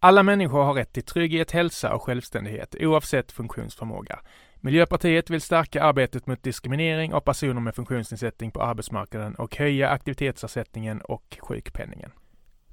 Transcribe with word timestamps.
Alla 0.00 0.22
människor 0.22 0.64
har 0.64 0.74
rätt 0.74 0.92
till 0.92 1.02
trygghet, 1.02 1.50
hälsa 1.50 1.94
och 1.94 2.02
självständighet 2.02 2.74
oavsett 2.80 3.32
funktionsförmåga. 3.32 4.18
Miljöpartiet 4.60 5.30
vill 5.30 5.40
stärka 5.40 5.82
arbetet 5.82 6.26
mot 6.26 6.42
diskriminering 6.42 7.14
av 7.14 7.20
personer 7.20 7.60
med 7.60 7.74
funktionsnedsättning 7.74 8.50
på 8.50 8.62
arbetsmarknaden 8.62 9.34
och 9.34 9.56
höja 9.56 9.90
aktivitetsersättningen 9.90 11.00
och 11.00 11.38
sjukpenningen. 11.40 12.10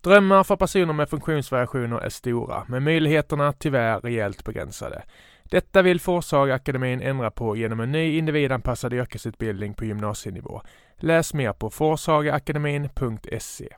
Drömmar 0.01 0.43
för 0.43 0.55
personer 0.55 0.93
med 0.93 1.09
funktionsvariationer 1.09 1.99
är 1.99 2.09
stora, 2.09 2.65
men 2.67 2.83
möjligheterna 2.83 3.53
tyvärr 3.53 3.99
rejält 3.99 4.43
begränsade. 4.43 5.03
Detta 5.43 5.81
vill 5.81 5.99
Forshagaakademin 5.99 7.01
ändra 7.01 7.31
på 7.31 7.55
genom 7.55 7.79
en 7.79 7.91
ny 7.91 8.17
individanpassad 8.17 8.93
yrkesutbildning 8.93 9.73
på 9.73 9.85
gymnasienivå. 9.85 10.61
Läs 10.97 11.33
mer 11.33 11.53
på 11.53 11.69
forshagaakademin.se. 11.69 13.75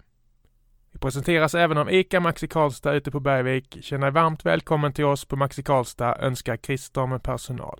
Vi 0.97 1.01
presenteras 1.01 1.55
även 1.55 1.77
av 1.77 1.91
ICA 1.91 2.19
Maxi 2.19 2.47
Karlstad 2.47 2.93
ute 2.93 3.11
på 3.11 3.19
Bergvik. 3.19 3.77
Känn 3.81 4.01
dig 4.01 4.11
varmt 4.11 4.45
välkommen 4.45 4.93
till 4.93 5.05
oss 5.05 5.25
på 5.25 5.35
Maxi 5.35 5.63
Karlstad, 5.63 6.17
önskar 6.19 6.57
Christer 6.57 7.07
med 7.07 7.23
personal. 7.23 7.79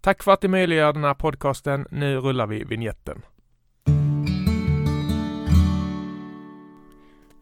Tack 0.00 0.22
för 0.22 0.32
att 0.32 0.40
du 0.40 0.48
möjliggör 0.48 0.92
den 0.92 1.04
här 1.04 1.14
podcasten. 1.14 1.86
Nu 1.90 2.16
rullar 2.16 2.46
vi 2.46 2.64
vignetten. 2.64 3.22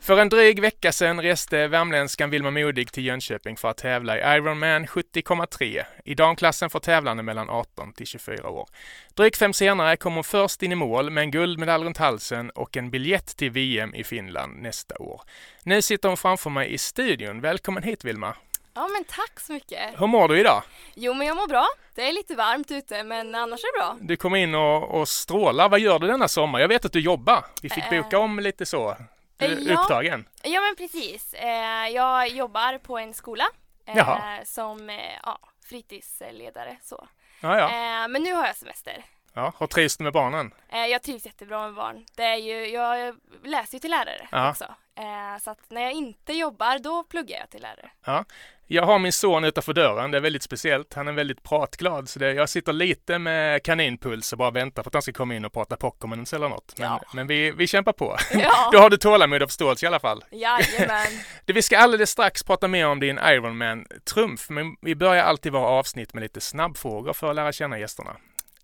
För 0.09 0.21
en 0.21 0.29
dryg 0.29 0.61
vecka 0.61 0.93
sedan 0.93 1.21
reste 1.21 1.69
värmländskan 1.69 2.31
Vilma 2.31 2.51
Modig 2.51 2.93
till 2.93 3.05
Jönköping 3.05 3.57
för 3.57 3.69
att 3.69 3.77
tävla 3.77 4.19
i 4.19 4.37
Ironman 4.37 4.87
70,3. 4.87 5.85
I 6.05 6.15
damklassen 6.15 6.71
för 6.71 6.79
tävlande 6.79 7.23
mellan 7.23 7.51
18 7.51 7.93
till 7.93 8.07
24 8.07 8.49
år. 8.49 8.69
Drygt 9.15 9.37
fem 9.39 9.53
senare 9.53 9.97
kom 9.97 10.15
hon 10.15 10.25
först 10.25 10.63
in 10.63 10.73
i 10.73 10.75
mål 10.75 11.11
med 11.11 11.23
en 11.23 11.31
guldmedalj 11.31 11.85
runt 11.85 11.97
halsen 11.97 12.51
och 12.51 12.77
en 12.77 12.91
biljett 12.91 13.37
till 13.37 13.51
VM 13.51 13.95
i 13.95 14.05
Finland 14.05 14.63
nästa 14.63 14.95
år. 14.99 15.23
Nu 15.63 15.83
sitter 15.83 16.09
hon 16.09 16.17
framför 16.17 16.51
mig 16.51 16.73
i 16.73 16.79
studion. 16.79 17.41
Välkommen 17.41 17.83
hit 17.83 18.05
Vilma! 18.05 18.35
Ja 18.75 18.89
men 18.89 19.05
tack 19.05 19.41
så 19.41 19.53
mycket! 19.53 20.01
Hur 20.01 20.07
mår 20.07 20.29
du 20.29 20.41
idag? 20.41 20.63
Jo 20.95 21.15
men 21.15 21.27
jag 21.27 21.37
mår 21.37 21.49
bra. 21.49 21.67
Det 21.95 22.09
är 22.09 22.13
lite 22.13 22.35
varmt 22.35 22.71
ute 22.71 23.03
men 23.03 23.35
annars 23.35 23.61
är 23.61 23.79
det 23.79 23.79
bra. 23.79 23.97
Du 24.01 24.17
kom 24.17 24.35
in 24.37 24.55
och, 24.55 25.01
och 25.01 25.09
strålar. 25.09 25.69
Vad 25.69 25.81
gör 25.81 25.99
du 25.99 26.07
denna 26.07 26.29
sommar? 26.29 26.61
Jag 26.61 26.69
vet 26.69 26.85
att 26.85 26.93
du 26.93 27.01
jobbar. 27.01 27.45
Vi 27.63 27.69
fick 27.69 27.85
Äh. 27.93 28.03
boka 28.03 28.19
om 28.19 28.39
lite 28.39 28.67
så. 28.67 28.97
Du 29.39 29.47
är 29.47 29.73
Ja. 29.73 29.81
upptagen. 29.81 30.29
Ja 30.43 30.61
men 30.61 30.77
precis. 30.77 31.35
Eh, 31.35 31.89
jag 31.89 32.29
jobbar 32.29 32.79
på 32.79 32.99
en 32.99 33.15
skola 33.15 33.45
eh, 33.87 33.97
Jaha. 33.97 34.45
som 34.45 34.91
eh, 34.91 34.97
ja, 35.25 35.39
fritidsledare 35.69 36.77
så. 36.83 37.09
Ja, 37.41 37.59
ja. 37.59 37.65
Eh, 37.69 38.09
men 38.09 38.23
nu 38.23 38.33
har 38.35 38.47
jag 38.47 38.57
semester. 38.57 39.05
ja. 39.35 39.53
Hur 39.59 39.67
trivs 39.67 39.97
du 39.97 40.05
med 40.05 40.13
barnen? 40.13 40.55
Eh, 40.69 40.87
jag 40.87 41.03
trivs 41.03 41.27
jättebra 41.27 41.63
med 41.65 41.75
barn. 41.75 42.07
Det 42.17 42.23
är 42.25 42.37
ju, 42.37 42.67
jag 42.69 43.17
läser 43.45 43.75
ju 43.75 43.79
till 43.81 43.91
lärare 43.91 44.29
Ja. 44.33 44.51
också. 44.51 44.75
Eh, 44.99 45.39
så 45.41 45.51
att 45.51 45.59
när 45.71 45.81
jag 45.83 45.93
inte 45.93 46.33
jobbar 46.33 46.79
då 46.79 47.05
pluggar 47.05 47.39
jag 47.39 47.51
till 47.51 47.63
lärare. 47.63 48.25
Jag 48.71 48.87
har 48.87 48.99
min 48.99 49.13
son 49.13 49.45
utanför 49.45 49.73
dörren. 49.73 50.11
Det 50.11 50.17
är 50.19 50.21
väldigt 50.21 50.43
speciellt. 50.43 50.95
Han 50.95 51.09
är 51.09 51.13
väldigt 51.13 51.43
pratglad. 51.43 52.09
Så 52.09 52.19
det, 52.19 52.33
jag 52.33 52.49
sitter 52.49 52.73
lite 52.73 53.19
med 53.19 53.63
kaninpuls 53.63 54.33
och 54.33 54.39
bara 54.39 54.51
väntar 54.51 54.83
på 54.83 54.89
att 54.89 54.95
han 54.95 55.03
ska 55.03 55.13
komma 55.13 55.35
in 55.35 55.45
och 55.45 55.53
prata 55.53 55.77
Pokémons 55.77 56.33
eller 56.33 56.49
något. 56.49 56.75
Men, 56.79 56.87
Ja. 56.89 57.01
men 57.15 57.27
vi, 57.27 57.51
vi 57.51 57.67
kämpar 57.67 57.93
på. 57.93 58.17
Ja, 58.33 58.69
Då 58.73 58.79
har 58.79 58.91
du 58.91 58.97
tålamod 58.97 59.43
och 59.43 59.49
förståelse 59.49 59.87
i 59.87 59.89
alla 59.89 60.01
fall. 60.01 60.25
jajamän. 60.31 61.07
Det, 61.45 61.53
vi 61.53 61.63
ska 61.63 61.79
alldeles 61.79 62.11
strax 62.11 62.43
prata 62.43 62.69
mer 62.69 62.87
om 62.87 63.01
din 63.01 63.19
Ironman-trumf, 63.19 64.51
men 64.51 64.77
vi 64.81 64.95
börjar 64.95 65.25
alltid 65.25 65.53
våra 65.53 65.67
avsnitt 65.67 66.15
med 66.15 66.21
lite 66.23 66.41
snabbfrågor 66.41 67.13
för 67.13 67.31
att 67.31 67.37
lära 67.37 67.53
känna 67.53 67.79
gästerna. 67.79 68.17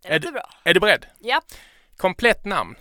Det 0.02 0.08
Är 0.08 0.20
låter 0.20 0.32
bra. 0.32 0.48
Är 0.64 0.74
du 0.74 0.80
beredd? 0.80 1.06
Ja. 1.18 1.40
Komplett 1.96 2.44
namn, 2.44 2.74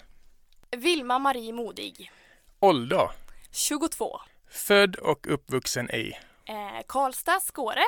Vilma 0.71 1.19
Marie 1.19 1.53
Modig. 1.53 2.11
ålder, 2.59 3.09
22. 3.53 4.19
född 4.51 4.95
och 4.95 5.27
uppvuxen 5.33 5.91
i 5.91 6.13
Eh, 6.45 6.81
Karlstad, 6.87 7.39
Skåre. 7.39 7.83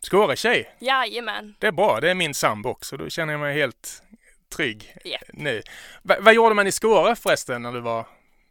Skåretjej. 0.00 0.74
Jajamän. 0.78 1.54
Det 1.58 1.66
är 1.66 1.72
bra, 1.72 2.00
det 2.00 2.10
är 2.10 2.14
min 2.14 2.34
sambo 2.34 2.68
också. 2.68 2.96
Då 2.96 3.08
känner 3.08 3.32
jag 3.32 3.40
mig 3.40 3.54
helt 3.54 4.02
trygg 4.56 4.96
Ja. 5.04 5.18
nu. 5.28 5.62
Va, 6.02 6.16
vad 6.20 6.34
gjorde 6.34 6.54
man 6.54 6.66
i 6.66 6.72
Skåre 6.72 7.16
förresten 7.16 7.62
när 7.62 7.72
du 7.72 7.80
var... 7.80 8.00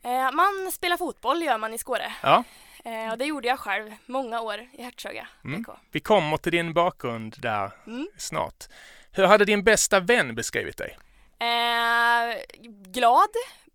Eh, 0.03 0.31
man 0.31 0.71
spelar 0.71 0.97
fotboll 0.97 1.43
gör 1.43 1.57
man 1.57 1.73
i 1.73 1.77
Skåre. 1.77 2.13
Ja, 2.23 2.43
Eh, 2.85 3.11
och 3.11 3.17
det 3.17 3.25
gjorde 3.25 3.47
jag 3.47 3.59
själv 3.59 3.91
många 4.05 4.41
år 4.41 4.67
i 4.73 4.83
Hertsöga. 4.83 5.27
Mm. 5.45 5.65
Vi 5.91 5.99
kommer 5.99 6.37
till 6.37 6.51
din 6.51 6.73
bakgrund 6.73 7.35
där 7.39 7.71
Mm. 7.87 8.07
snart. 8.17 8.65
Hur 9.11 9.25
hade 9.25 9.45
din 9.45 9.63
bästa 9.63 9.99
vän 9.99 10.35
beskrivit 10.35 10.77
dig? 10.77 10.97
Eh, 11.39 12.37
glad, 12.93 13.29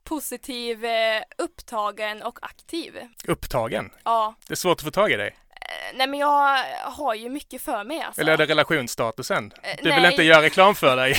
positiv, 0.07 0.85
eh, 0.85 1.23
upptagen 1.39 2.23
och 2.23 2.39
aktiv. 2.43 2.99
Upptagen? 3.29 3.91
Ja, 4.05 4.35
Det 4.47 4.55
är 4.55 4.57
svårt 4.57 4.79
att 4.79 4.85
få 4.85 4.91
tag 4.91 5.13
i 5.13 5.17
dig. 5.17 5.37
eh, 5.51 5.97
nej 5.97 6.07
men 6.07 6.21
jag 6.21 6.65
har 6.85 7.15
ju 7.15 7.29
mycket 7.29 7.63
för 7.63 7.85
mig 7.85 8.01
alltså. 8.03 8.21
Eller 8.21 8.33
är 8.33 8.37
det 8.37 8.47
relationsstatusen? 8.47 9.53
Eh, 9.63 9.77
Du 9.83 9.93
vill 9.93 10.03
nej. 10.03 10.11
inte 10.11 10.23
göra 10.23 10.43
reklam 10.43 10.75
för 10.75 10.97
dig 10.97 11.13
i 11.13 11.17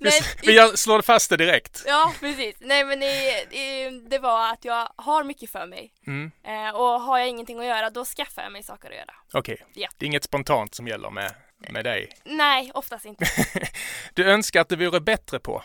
Vi 0.42 0.52
gör, 0.52 0.76
slår 0.76 1.02
fast 1.02 1.30
det 1.30 1.36
direkt. 1.36 1.82
Ja, 1.86 2.12
precis. 2.20 2.56
Nej 2.60 2.84
men 2.84 3.00
det, 3.00 3.44
det, 3.50 3.90
det 3.90 4.18
var 4.18 4.52
att 4.52 4.64
jag 4.64 4.88
har 4.96 5.24
mycket 5.24 5.50
för 5.50 5.66
mig. 5.66 5.92
Mm. 6.06 6.30
Eh, 6.44 6.74
och 6.74 7.00
har 7.00 7.18
jag 7.18 7.28
ingenting 7.28 7.58
att 7.60 7.66
göra 7.66 7.90
då 7.90 8.04
skaffar 8.04 8.42
jag 8.42 8.52
mig 8.52 8.62
saker 8.62 8.88
att 8.90 8.96
göra. 8.96 9.14
Okej, 9.32 9.66
Ja. 9.74 9.88
det 9.98 10.04
är 10.04 10.06
inget 10.06 10.24
spontant 10.24 10.74
som 10.74 10.88
gäller 10.88 11.10
med, 11.10 11.34
med 11.58 11.84
dig. 11.84 12.08
Nej, 12.24 12.70
oftast 12.74 13.04
inte. 13.04 13.24
Du 14.14 14.24
önskar 14.30 14.60
att 14.60 14.68
du 14.68 14.76
vore 14.76 15.00
bättre 15.00 15.38
på? 15.38 15.62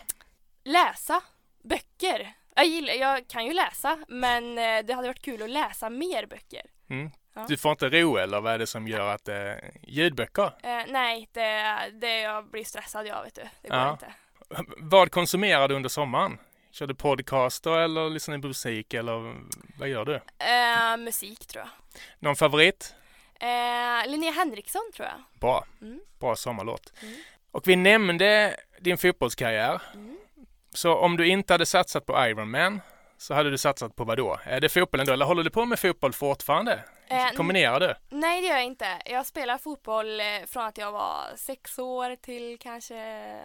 Läsa 0.64 1.20
böcker. 1.64 2.32
Jag, 2.56 2.66
gillar, 2.66 2.94
jag 2.94 3.28
kan 3.28 3.46
ju 3.46 3.52
läsa 3.52 3.98
men 4.08 4.58
eh, 4.58 4.84
det 4.84 4.92
hade 4.94 5.08
varit 5.08 5.22
kul 5.22 5.42
att 5.42 5.50
läsa 5.50 5.90
mer 5.90 6.26
böcker. 6.26 6.62
Mm. 6.90 7.10
Ja. 7.34 7.44
Du 7.48 7.56
får 7.56 7.70
inte 7.70 7.88
ro 7.88 8.16
eller 8.16 8.40
vad 8.40 8.52
är 8.54 8.58
det 8.58 8.66
som 8.66 8.88
gör 8.88 9.06
att 9.14 9.24
det 9.24 9.60
ljudböcker? 9.82 10.52
Eh, 10.62 10.82
nej, 10.88 11.28
det, 11.32 11.74
det 11.92 12.20
jag 12.20 12.50
blir 12.50 12.64
stressad 12.64 13.06
jag 13.06 13.24
vet 13.24 13.34
du. 13.34 13.42
Det 13.62 13.68
går 13.68 13.78
Ja. 13.78 13.92
inte. 13.92 14.14
Vad 14.78 15.10
konsumerar 15.10 15.68
du 15.68 15.74
under 15.74 15.88
sommaren? 15.88 16.38
Kör 16.70 16.86
du 16.86 16.94
podcaster 16.94 17.70
eller 17.78 18.10
lyssnar 18.10 18.38
på 18.38 18.46
musik 18.46 18.94
eller 18.94 19.34
vad 19.78 19.88
gör 19.88 20.04
du? 20.04 20.14
Eh, 20.44 20.96
musik 20.96 21.46
tror 21.46 21.64
jag. 21.64 22.00
Någon 22.18 22.36
favorit? 22.36 22.94
Eh, 23.40 24.10
Linnea 24.10 24.30
Henriksson 24.32 24.90
tror 24.94 25.08
jag. 25.08 25.40
Bra. 25.40 25.64
Mm. 25.80 26.00
Bra 26.20 26.36
sommarlåt. 26.36 26.92
Mm. 27.02 27.14
Och 27.50 27.68
vi 27.68 27.76
nämnde 27.76 28.56
din 28.80 28.98
fotbollskarriär. 28.98 29.82
Mm. 29.94 30.13
Så 30.74 30.94
om 30.94 31.16
du 31.16 31.26
inte 31.28 31.54
hade 31.54 31.66
satsat 31.66 32.06
på 32.06 32.26
Ironman 32.26 32.80
så 33.18 33.34
hade 33.34 33.50
du 33.50 33.58
satsat 33.58 33.96
på 33.96 34.04
vad 34.04 34.16
då? 34.16 34.38
Är 34.44 34.60
det 34.60 34.68
fotbollen 34.68 35.06
då 35.06 35.12
eller 35.12 35.24
håller 35.26 35.42
du 35.42 35.50
på 35.50 35.64
med 35.64 35.78
fotboll 35.78 36.12
fortfarande? 36.12 36.80
Eh, 37.08 37.28
Kombinerar 37.36 37.80
du? 37.80 37.94
Nej 38.16 38.40
det 38.40 38.46
gör 38.46 38.54
jag 38.54 38.64
inte. 38.64 38.86
Jag 39.04 39.26
spelar 39.26 39.58
fotboll 39.58 40.20
eh, 40.20 40.26
från 40.46 40.64
att 40.64 40.78
jag 40.78 40.92
var 40.92 41.36
sex 41.36 41.78
år 41.78 42.16
till 42.16 42.58
kanske 42.60 42.94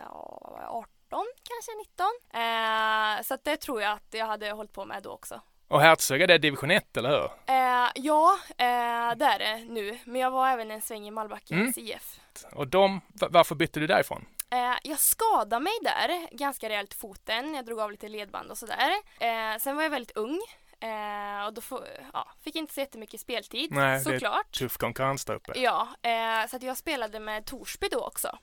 ja, 0.06 0.84
18, 1.10 1.26
kanske 1.44 1.72
19. 1.80 2.06
Eh, 2.34 3.24
så 3.24 3.38
det 3.44 3.58
tror 3.58 3.82
jag 3.82 3.92
att 3.94 4.08
jag 4.14 4.26
hade 4.26 4.52
hållit 4.52 4.74
på 4.74 4.86
med 4.86 5.04
då 5.04 5.10
också. 5.10 5.42
Och 5.68 5.82
Hertsöga 5.82 6.28
det 6.28 6.34
är 6.34 6.40
division 6.40 6.72
1 6.72 6.98
eller 6.98 7.10
hur? 7.10 7.26
Eh, 7.56 7.90
ja, 7.96 8.38
eh, 8.50 9.16
det 9.18 9.26
är 9.26 9.40
det 9.40 9.58
nu. 9.70 10.00
Men 10.06 10.22
jag 10.22 10.32
var 10.32 10.50
även 10.50 10.72
en 10.72 10.82
sväng 10.82 11.08
i 11.08 11.12
Malbackens 11.12 11.78
IF. 11.78 12.20
Och 12.54 12.68
de, 12.68 13.02
va- 13.08 13.28
varför 13.32 13.56
bytte 13.56 13.80
du 13.80 13.88
därifrån? 13.88 14.26
Eh, 14.52 14.76
jag 14.84 15.00
skadade 15.00 15.64
mig 15.64 15.74
där 15.82 16.38
ganska 16.38 16.70
rejält 16.70 16.94
foten. 16.94 17.54
Jag 17.56 17.66
drog 17.66 17.80
av 17.80 17.92
lite 17.92 18.10
ledband 18.10 18.52
och 18.52 18.58
sådär. 18.58 18.92
Eh, 19.20 19.58
sen 19.60 19.76
var 19.76 19.84
jag 19.84 19.90
väldigt 19.90 20.18
ung. 20.18 20.42
Eh, 20.82 21.46
och 21.46 21.54
då 21.54 21.62
få, 21.62 21.84
ja, 22.14 22.28
fick 22.42 22.56
inte 22.56 22.74
så 22.74 22.80
jättemycket 22.80 23.22
speltid 23.22 23.72
Nej, 23.72 24.04
det 24.04 24.10
är 24.10 24.14
såklart. 24.14 24.52
Tuff 24.52 24.78
konkurrens 24.78 25.26
där 25.26 25.34
uppe. 25.34 25.60
Ja, 25.60 25.88
eh, 26.02 26.48
så 26.50 26.56
att 26.56 26.64
jag 26.64 26.78
spelade 26.78 27.20
med 27.20 27.46
Torsby 27.46 27.88
då 27.92 28.06
också. 28.06 28.38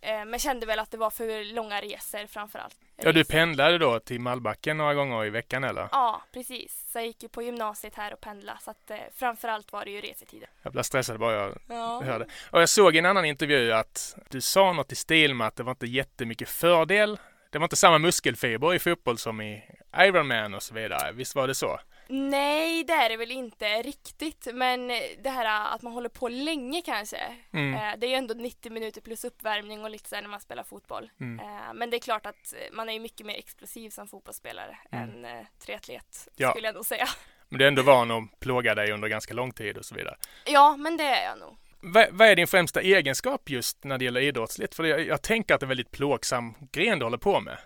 Eh, 0.00 0.24
men 0.24 0.38
kände 0.38 0.66
väl 0.66 0.78
att 0.78 0.90
det 0.90 0.96
var 0.96 1.10
för 1.10 1.54
långa 1.54 1.80
resor 1.80 2.26
framförallt. 2.26 2.76
Ja, 2.96 3.12
du 3.12 3.24
pendlade 3.24 3.78
då 3.78 4.00
till 4.00 4.20
Malbacken 4.20 4.76
några 4.76 4.94
gånger 4.94 5.24
i 5.24 5.30
veckan 5.30 5.64
eller? 5.64 5.88
Ja, 5.92 6.22
precis. 6.32 6.84
Så 6.92 6.98
jag 6.98 7.06
gick 7.06 7.22
ju 7.22 7.28
på 7.28 7.42
gymnasiet 7.42 7.94
här 7.94 8.12
och 8.12 8.20
pendlade 8.20 8.58
så 8.62 8.70
att 8.70 8.90
eh, 8.90 8.96
framförallt 9.16 9.72
var 9.72 9.84
det 9.84 9.90
ju 9.90 10.00
resetiden. 10.00 10.48
Jag 10.62 10.72
blev 10.72 10.82
stressad 10.82 11.18
bara 11.18 11.32
jag 11.34 11.58
Ja. 11.68 12.02
hörde. 12.04 12.26
Och 12.50 12.60
jag 12.60 12.68
såg 12.68 12.94
i 12.96 12.98
en 12.98 13.06
annan 13.06 13.24
intervju 13.24 13.72
att 13.72 14.16
du 14.30 14.40
sa 14.40 14.72
något 14.72 14.92
i 14.92 14.96
stil 14.96 15.34
med 15.34 15.46
att 15.46 15.56
det 15.56 15.62
var 15.62 15.72
inte 15.72 15.86
jättemycket 15.86 16.48
fördel. 16.48 17.18
Det 17.50 17.58
var 17.58 17.64
inte 17.64 17.76
samma 17.76 17.98
muskelfiber 17.98 18.74
i 18.74 18.78
fotboll 18.78 19.18
som 19.18 19.40
i 19.40 19.62
Ironman 19.98 20.54
och 20.54 20.62
så 20.62 20.74
vidare. 20.74 21.12
Visst 21.12 21.34
var 21.34 21.46
det 21.48 21.54
så? 21.54 21.80
Nej, 22.08 22.84
det 22.84 22.92
är 22.92 23.08
det 23.08 23.16
väl 23.16 23.30
inte 23.30 23.82
riktigt. 23.82 24.46
Men 24.54 24.88
det 25.22 25.30
här 25.30 25.74
att 25.74 25.82
man 25.82 25.92
håller 25.92 26.08
på 26.08 26.28
länge 26.28 26.82
kanske. 26.82 27.18
Mm. 27.52 27.74
Eh, 27.74 27.98
det 27.98 28.06
är 28.06 28.10
ju 28.10 28.14
ändå 28.16 28.34
90 28.34 28.72
minuter 28.72 29.00
plus 29.00 29.24
uppvärmning 29.24 29.84
och 29.84 29.90
lite 29.90 30.08
så 30.08 30.16
när 30.20 30.28
man 30.28 30.40
spelar 30.40 30.62
fotboll. 30.64 31.10
Mm. 31.20 31.46
Eh, 31.46 31.74
men 31.74 31.90
det 31.90 31.96
är 31.96 32.00
klart 32.00 32.26
att 32.26 32.54
man 32.72 32.88
är 32.88 32.92
ju 32.92 33.00
mycket 33.00 33.26
mer 33.26 33.34
explosiv 33.34 33.90
som 33.90 34.08
fotbollsspelare 34.08 34.78
Mm. 34.92 35.24
än 35.24 35.24
eh, 35.24 35.46
triatlet 35.58 36.28
Ja. 36.36 36.50
skulle 36.50 36.66
jag 36.68 36.74
nog 36.74 36.86
säga. 36.86 37.06
Men 37.48 37.58
du 37.58 37.64
är 37.64 37.68
ändå 37.68 37.82
van 37.82 38.10
att 38.10 38.40
plåga 38.40 38.74
dig 38.74 38.92
under 38.92 39.08
ganska 39.08 39.34
lång 39.34 39.52
tid 39.52 39.76
och 39.78 39.84
så 39.84 39.94
vidare. 39.94 40.16
Ja, 40.46 40.76
men 40.76 40.96
det 40.96 41.04
är 41.04 41.24
jag 41.28 41.38
nog. 41.38 41.56
Vad, 41.80 42.06
vad 42.10 42.28
är 42.28 42.36
din 42.36 42.46
främsta 42.46 42.80
egenskap 42.80 43.50
just 43.50 43.84
när 43.84 43.98
det 43.98 44.04
gäller 44.04 44.20
idrottsligt? 44.20 44.74
För 44.74 44.84
jag, 44.84 45.06
jag 45.06 45.22
tänker 45.22 45.54
att 45.54 45.60
det 45.60 45.64
är 45.64 45.66
en 45.66 45.68
väldigt 45.68 45.90
plågsam 45.90 46.54
gren 46.72 46.98
du 46.98 47.04
håller 47.04 47.18
på 47.18 47.40
med. 47.40 47.58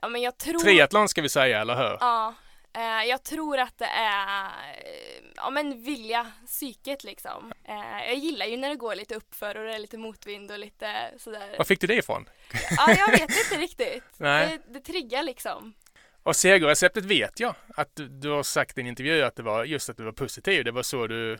Ja, 0.00 0.08
men 0.08 0.22
jag 0.22 0.38
tror... 0.38 0.58
Triathlon 0.60 1.08
ska 1.08 1.22
vi 1.22 1.28
säga, 1.28 1.60
eller 1.60 1.76
hur? 1.76 1.96
Ja, 2.00 2.34
eh, 2.74 3.08
jag 3.08 3.22
tror 3.22 3.58
att 3.58 3.78
det 3.78 3.86
är... 3.86 4.44
eh, 4.44 5.24
ja 5.36 5.50
men 5.50 5.82
vilja 5.82 6.32
psyket 6.46 7.04
liksom. 7.04 7.52
Eh, 7.64 8.06
jag 8.06 8.14
gillar 8.14 8.46
ju 8.46 8.56
när 8.56 8.68
det 8.68 8.76
går 8.76 8.94
lite 8.94 9.14
uppför 9.14 9.56
och 9.56 9.64
det 9.64 9.74
är 9.74 9.78
lite 9.78 9.98
motvind 9.98 10.50
och 10.50 10.58
lite 10.58 11.10
sådär. 11.18 11.54
Var 11.58 11.64
fick 11.64 11.80
du 11.80 11.86
det 11.86 11.94
ifrån? 11.94 12.28
Ja, 12.76 12.94
jag 12.98 13.10
vet 13.10 13.20
inte 13.22 13.56
riktigt. 13.58 14.04
Nej. 14.16 14.58
Det, 14.66 14.72
det 14.72 14.80
triggar 14.80 15.22
liksom. 15.22 15.74
Och 16.22 16.36
segerreceptet 16.36 17.04
vet 17.04 17.40
jag 17.40 17.54
att 17.76 17.96
du, 17.96 18.08
du 18.08 18.30
har 18.30 18.42
sagt 18.42 18.78
i 18.78 18.80
en 18.80 18.86
intervju 18.86 19.22
att 19.22 19.36
det 19.36 19.42
var 19.42 19.64
just 19.64 19.90
att 19.90 19.96
du 19.96 20.04
var 20.04 20.12
positiv. 20.12 20.64
Det 20.64 20.70
var 20.70 20.82
så 20.82 21.06
du, 21.06 21.38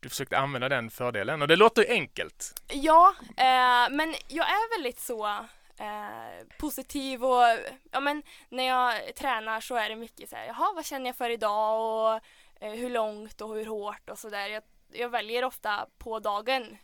du 0.00 0.08
försökte 0.08 0.38
använda 0.38 0.68
den 0.68 0.90
fördelen 0.90 1.42
och 1.42 1.48
det 1.48 1.56
låter 1.56 1.86
enkelt. 1.88 2.62
Ja, 2.68 3.14
eh, 3.36 3.90
men 3.90 4.14
jag 4.28 4.46
är 4.48 4.76
väldigt 4.76 5.00
så 5.00 5.46
eh, 5.80 6.46
positiv 6.58 7.24
och 7.24 7.42
ja 7.90 8.00
men 8.00 8.22
när 8.48 8.64
jag 8.64 9.14
tränar 9.16 9.60
så 9.60 9.74
är 9.74 9.88
det 9.88 9.96
mycket 9.96 10.30
så 10.30 10.36
här, 10.36 10.46
jaha 10.46 10.72
vad 10.74 10.86
känner 10.86 11.06
jag 11.06 11.16
för 11.16 11.30
idag 11.30 11.80
och 12.14 12.20
eh, 12.64 12.72
hur 12.72 12.90
långt 12.90 13.40
och 13.40 13.54
hur 13.54 13.66
hårt 13.66 14.10
och 14.10 14.18
sådär. 14.18 14.48
Jag, 14.48 14.62
jag 14.92 15.08
väljer 15.08 15.44
ofta 15.44 15.86
på 15.98 16.18
dagen 16.18 16.76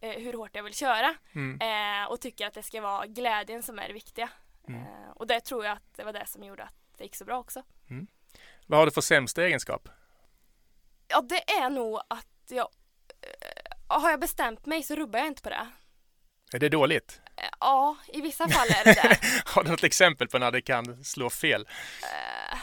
eh, 0.00 0.10
hur 0.10 0.32
hårt 0.32 0.56
jag 0.56 0.62
vill 0.62 0.74
köra 0.74 1.14
Mm. 1.34 1.60
eh, 1.60 2.10
och 2.10 2.20
tycker 2.20 2.46
att 2.46 2.54
det 2.54 2.62
ska 2.62 2.80
vara 2.80 3.06
glädjen 3.06 3.62
som 3.62 3.78
är 3.78 3.86
det 3.88 3.94
viktiga. 3.94 4.30
Mm. 4.68 4.80
Eh, 4.80 5.10
och 5.16 5.26
det 5.26 5.40
tror 5.40 5.64
jag 5.64 5.72
att 5.72 5.96
det 5.96 6.04
var 6.04 6.12
det 6.12 6.26
som 6.26 6.44
gjorde 6.44 6.62
att 6.62 6.74
det 6.98 7.04
gick 7.04 7.16
så 7.16 7.24
bra 7.24 7.38
också. 7.38 7.62
Vad 8.66 8.78
har 8.78 8.86
du 8.86 8.92
för 8.92 9.00
sämsta 9.00 9.44
egenskap? 9.44 9.88
Ja, 11.08 11.20
det 11.20 11.50
är 11.50 11.70
nog 11.70 12.00
att 12.08 12.26
jag 12.48 12.68
har 13.88 14.10
jag 14.10 14.20
bestämt 14.20 14.66
mig 14.66 14.82
så 14.82 14.94
rubbar 14.94 15.18
jag 15.18 15.28
inte 15.28 15.42
på 15.42 15.48
det. 15.50 15.68
Är 16.52 16.58
det 16.58 16.68
dåligt? 16.68 17.20
Ja, 17.60 17.96
i 18.08 18.20
vissa 18.20 18.48
fall 18.48 18.68
är 18.68 18.84
det 18.84 18.94
det. 19.02 19.18
Har 19.44 19.64
du 19.64 19.70
något 19.70 19.84
exempel 19.84 20.28
på 20.28 20.38
när 20.38 20.50
det 20.50 20.62
kan 20.62 21.04
slå 21.04 21.30
fel? 21.30 21.68
Eh, 22.02 22.58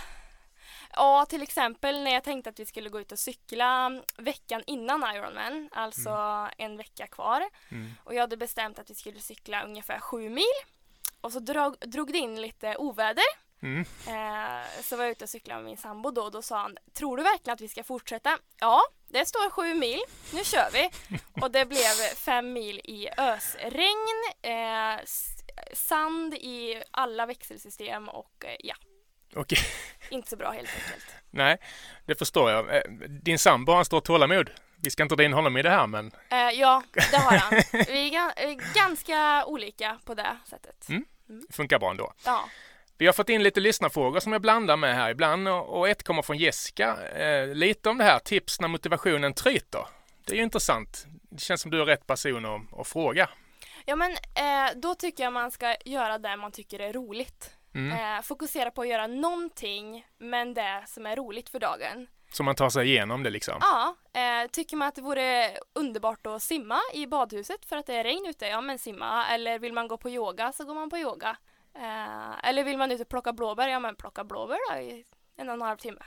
Ja, 0.97 1.25
till 1.25 1.41
exempel 1.43 2.03
när 2.03 2.11
jag 2.11 2.23
tänkte 2.23 2.49
att 2.49 2.59
vi 2.59 2.65
skulle 2.65 2.89
gå 2.89 2.99
ut 2.99 3.11
och 3.11 3.19
cykla 3.19 4.01
veckan 4.17 4.63
innan 4.67 5.15
Ironman, 5.15 5.69
alltså 5.71 6.09
en 6.57 6.77
vecka 6.77 7.07
kvar. 7.07 7.43
Mm. 7.71 7.93
Och 8.03 8.13
jag 8.13 8.21
hade 8.21 8.37
bestämt 8.37 8.79
att 8.79 8.89
vi 8.89 8.95
skulle 8.95 9.19
cykla 9.19 9.63
ungefär 9.63 9.99
sju 9.99 10.29
mil. 10.29 10.43
Och 11.21 11.31
så 11.31 11.39
drog, 11.39 11.79
drog 11.79 12.11
det 12.13 12.17
in 12.17 12.41
lite 12.41 12.75
oväder. 12.77 13.23
Mm. 13.61 13.79
Eh, 14.07 14.81
så 14.83 14.95
var 14.95 15.03
jag 15.03 15.11
ute 15.11 15.23
och 15.23 15.29
cyklade 15.29 15.61
med 15.61 15.69
min 15.69 15.77
sambo 15.77 16.11
då 16.11 16.21
och 16.21 16.31
då 16.31 16.41
sa 16.41 16.61
han 16.61 16.77
Tror 16.93 17.17
du 17.17 17.23
verkligen 17.23 17.53
att 17.53 17.61
vi 17.61 17.67
ska 17.67 17.83
fortsätta? 17.83 18.37
Ja, 18.59 18.81
det 19.07 19.25
står 19.25 19.49
sju 19.49 19.73
mil, 19.73 19.99
nu 20.33 20.43
kör 20.43 20.69
vi! 20.73 20.89
Och 21.41 21.51
det 21.51 21.65
blev 21.65 21.93
fem 22.15 22.53
mil 22.53 22.79
i 22.83 23.09
ösregn, 23.17 24.23
eh, 24.41 25.03
sand 25.73 26.33
i 26.33 26.83
alla 26.91 27.25
växelsystem 27.25 28.09
och 28.09 28.45
eh, 28.45 28.55
ja, 28.59 28.75
Okej, 29.35 29.59
inte 30.09 30.29
så 30.29 30.35
bra 30.35 30.51
helt 30.51 30.69
enkelt. 30.69 31.05
nej, 31.31 31.57
det 32.05 32.15
förstår 32.15 32.51
jag. 32.51 32.75
Eh, 32.75 32.81
Din 33.09 33.39
sambo 33.39 33.71
har 33.71 33.79
en 33.79 33.85
stort 33.85 34.03
tålamod. 34.05 34.49
Vi 34.81 34.89
ska 34.91 35.03
inte 35.03 35.15
dra 35.15 35.23
in 35.23 35.33
honom 35.33 35.57
i 35.57 35.61
det 35.61 35.69
här, 35.69 35.87
men 35.87 36.11
Eh, 36.29 36.37
ja, 36.37 36.83
det 37.11 37.17
har 37.17 37.37
han. 37.37 37.53
Vi 37.87 38.15
är 38.15 38.33
är 38.39 38.73
ganska 38.75 39.45
olika 39.45 39.99
på 40.05 40.13
det 40.13 40.37
sättet. 40.45 40.89
Mm. 40.89 41.05
det 41.47 41.53
funkar 41.55 41.79
bra 41.79 41.91
ändå. 41.91 42.13
Ja. 42.25 42.49
Vi 42.99 43.05
har 43.05 43.13
fått 43.13 43.29
in 43.29 43.43
lite 43.43 43.59
lyssnarfrågor 43.59 44.19
som 44.19 44.31
jag 44.31 44.41
blandar 44.41 44.77
med 44.77 44.95
här 44.95 45.09
ibland 45.09 45.47
och 45.47 45.89
ett 45.89 46.03
kommer 46.03 46.21
från 46.21 46.37
Jessica. 46.37 46.97
Eh, 47.07 47.55
lite 47.55 47.89
om 47.89 47.97
det 47.97 48.03
här, 48.03 48.19
tips 48.19 48.61
när 48.61 48.67
motivationen 48.67 49.33
tryter. 49.33 49.85
Det 50.25 50.31
är 50.31 50.35
ju 50.35 50.43
intressant. 50.43 51.05
Det 51.29 51.41
känns 51.41 51.61
som 51.61 51.71
du 51.71 51.81
är 51.81 51.85
rätt 51.85 52.07
person 52.07 52.45
att, 52.45 52.79
att 52.79 52.87
fråga. 52.87 53.29
ja, 53.85 53.95
men 53.95 54.11
eh, 54.11 54.75
då 54.75 54.95
tycker 54.95 55.23
jag 55.23 55.33
man 55.33 55.51
ska 55.51 55.75
göra 55.85 56.17
det 56.17 56.37
man 56.37 56.51
tycker 56.51 56.79
är 56.79 56.93
roligt. 56.93 57.51
Mm. 57.75 58.17
Eh, 58.17 58.21
fokusera 58.21 58.71
på 58.71 58.81
att 58.81 58.87
göra 58.87 59.07
någonting, 59.07 60.05
men 60.17 60.53
det 60.53 60.83
som 60.87 61.05
är 61.05 61.15
roligt 61.15 61.49
för 61.49 61.59
dagen. 61.59 62.07
Så 62.31 62.43
man 62.43 62.55
tar 62.55 62.69
sig 62.69 62.87
igenom 62.87 63.23
det 63.23 63.29
liksom. 63.29 63.55
Ja, 63.61 63.95
eh, 64.13 64.49
tycker 64.51 64.77
man 64.77 64.87
att 64.87 64.95
det 64.95 65.01
vore 65.01 65.57
underbart 65.73 66.27
att 66.27 66.41
simma 66.41 66.79
i 66.93 67.07
badhuset 67.07 67.65
för 67.65 67.77
att 67.77 67.85
det 67.85 67.93
är 67.93 68.03
regn 68.03 68.25
ute, 68.25 68.45
ja 68.45 68.61
men 68.61 68.79
simma. 68.79 69.27
Eller 69.27 69.59
vill 69.59 69.73
man 69.73 69.87
gå 69.87 69.97
på 69.97 70.09
yoga 70.09 70.51
så 70.51 70.65
går 70.65 70.75
man 70.75 70.89
på 70.89 70.97
yoga. 70.97 71.37
Eh, 71.77 72.49
eller 72.49 72.63
vill 72.63 72.77
man 72.77 72.91
ut 72.91 73.01
och 73.01 73.09
plocka 73.09 73.33
blåbär, 73.33 73.67
ja 73.67 73.79
men 73.79 73.95
plocka 73.95 74.23
blåbär 74.23 74.57
då 74.73 74.79
i 74.81 75.05
en 75.37 75.47
och 75.49 75.53
en 75.53 75.61
halv 75.61 75.77
timme. 75.77 76.01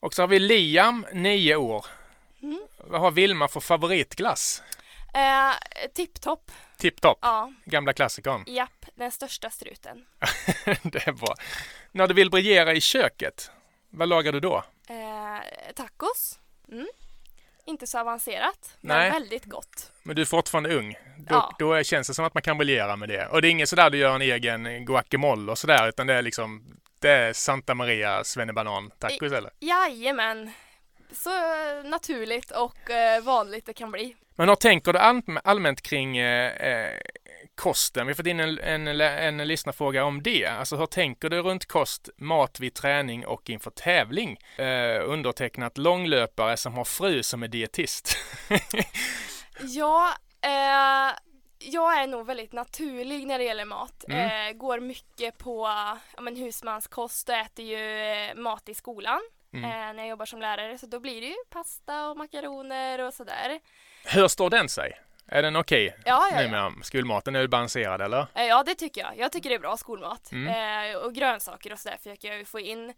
Och 0.00 0.14
så 0.14 0.22
har 0.22 0.28
vi 0.28 0.38
Liam, 0.38 1.06
nio 1.12 1.56
år. 1.56 1.86
Mm. 2.42 2.60
Vad 2.78 3.00
har 3.00 3.10
Vilma 3.10 3.48
för 3.48 3.60
favoritglass? 3.60 4.62
Eh, 5.14 5.88
Tipptopp, 5.94 6.50
Tipptopp, 6.78 7.18
ja, 7.22 7.52
gamla 7.64 7.92
klassikern. 7.92 8.44
japp, 8.46 8.86
den 8.94 9.10
största 9.12 9.50
struten. 9.50 10.06
det 10.82 11.06
är 11.06 11.12
bra. 11.12 11.34
När 11.92 12.06
du 12.06 12.14
vill 12.14 12.30
briljera 12.30 12.72
i 12.74 12.80
köket, 12.80 13.50
vad 13.90 14.08
lagar 14.08 14.32
du 14.32 14.40
då? 14.40 14.64
Eh, 14.88 15.72
tacos, 15.74 16.38
mm. 16.68 16.86
Inte 17.66 17.86
så 17.86 17.98
avancerat, 17.98 18.76
men 18.80 18.96
Nej. 18.98 19.10
väldigt 19.10 19.44
gott. 19.44 19.92
Men 20.02 20.16
du 20.16 20.22
är 20.22 20.26
fortfarande 20.26 20.74
ung. 20.76 20.94
Då, 21.16 21.26
Ja. 21.34 21.56
då 21.58 21.82
känns 21.82 22.08
det 22.08 22.14
som 22.14 22.24
att 22.24 22.34
man 22.34 22.42
kan 22.42 22.58
briljera 22.58 22.96
med 22.96 23.08
det. 23.08 23.26
Och 23.26 23.42
det 23.42 23.48
är 23.48 23.50
inget 23.50 23.68
sådär 23.68 23.90
du 23.90 23.98
gör 23.98 24.14
en 24.14 24.22
egen 24.22 24.84
guacamole 24.84 25.52
och 25.52 25.58
sådär, 25.58 25.88
utan 25.88 26.06
det 26.06 26.14
är 26.14 26.22
liksom 26.22 26.76
det 27.00 27.10
är 27.10 27.32
Santa 27.32 27.74
Maria 27.74 28.24
svennebanan 28.24 28.90
tacos 28.98 29.32
eller? 29.32 29.50
Jajamän, 29.60 30.50
så 31.12 31.30
naturligt 31.84 32.50
och 32.50 32.90
eh, 32.90 33.22
vanligt 33.22 33.66
det 33.66 33.72
kan 33.72 33.90
bli. 33.90 34.16
Men 34.36 34.48
hur 34.48 34.56
tänker 34.56 34.92
du 34.92 34.98
all- 34.98 35.22
allmänt 35.44 35.82
kring 35.82 36.16
eh, 36.18 36.52
eh, 36.52 36.98
kosten? 37.54 38.06
Vi 38.06 38.10
har 38.12 38.16
fått 38.16 38.26
in 38.26 38.40
en, 38.40 38.58
en, 38.58 39.00
en 39.00 39.48
lyssnarfråga 39.48 40.04
om 40.04 40.22
det. 40.22 40.46
Alltså 40.46 40.76
hur 40.76 40.86
tänker 40.86 41.30
du 41.30 41.42
runt 41.42 41.66
kost, 41.66 42.08
mat 42.16 42.60
vid 42.60 42.74
träning 42.74 43.26
och 43.26 43.50
inför 43.50 43.70
tävling? 43.70 44.38
Eh, 44.56 45.02
undertecknat 45.04 45.78
långlöpare 45.78 46.56
som 46.56 46.74
har 46.74 46.84
fru 46.84 47.22
som 47.22 47.42
är 47.42 47.48
dietist. 47.48 48.16
Ja, 49.60 50.08
eh, 50.42 51.16
jag 51.58 51.98
är 52.02 52.06
nog 52.06 52.26
väldigt 52.26 52.52
naturlig 52.52 53.26
när 53.26 53.38
det 53.38 53.44
gäller 53.44 53.64
mat. 53.64 54.04
Mm. 54.08 54.48
Eh, 54.48 54.52
går 54.56 54.80
mycket 54.80 55.38
på 55.38 55.66
ja, 56.16 56.20
men 56.20 56.36
husmanskost 56.36 57.28
och 57.28 57.34
äter 57.34 57.64
ju 57.64 58.00
eh, 58.00 58.34
mat 58.34 58.68
i 58.68 58.74
skolan 58.74 59.20
Mm. 59.54 59.64
eh, 59.64 59.70
när 59.70 59.98
jag 59.98 60.08
jobbar 60.08 60.26
som 60.26 60.40
lärare. 60.40 60.78
Så 60.78 60.86
då 60.86 61.00
blir 61.00 61.20
det 61.20 61.26
ju 61.26 61.34
pasta 61.50 62.08
och 62.08 62.16
makaroner 62.16 63.00
och 63.00 63.14
sådär. 63.14 63.60
Hur 64.04 64.28
står 64.28 64.50
den 64.50 64.68
sig? 64.68 64.92
Är 65.26 65.42
den 65.42 65.56
okej 65.56 65.96
Ja, 66.04 66.28
ja, 66.32 66.42
ja. 66.42 66.70
med 66.70 66.84
skolmaten? 66.84 67.36
Är 67.36 67.40
du 67.40 67.48
balanserad 67.48 68.00
eller? 68.00 68.26
Eh, 68.34 68.44
ja, 68.44 68.62
det 68.62 68.74
tycker 68.74 69.00
jag. 69.00 69.18
Jag 69.18 69.32
tycker 69.32 69.48
det 69.50 69.54
är 69.54 69.60
bra 69.60 69.76
skolmat. 69.76 70.32
Mm. 70.32 70.90
Eh, 70.92 70.96
och 70.96 71.14
grönsaker 71.14 71.72
och 71.72 71.78
sådär 71.78 71.96
försöker 71.96 72.28
jag 72.28 72.38
ju 72.38 72.44
få 72.44 72.60
in. 72.60 72.90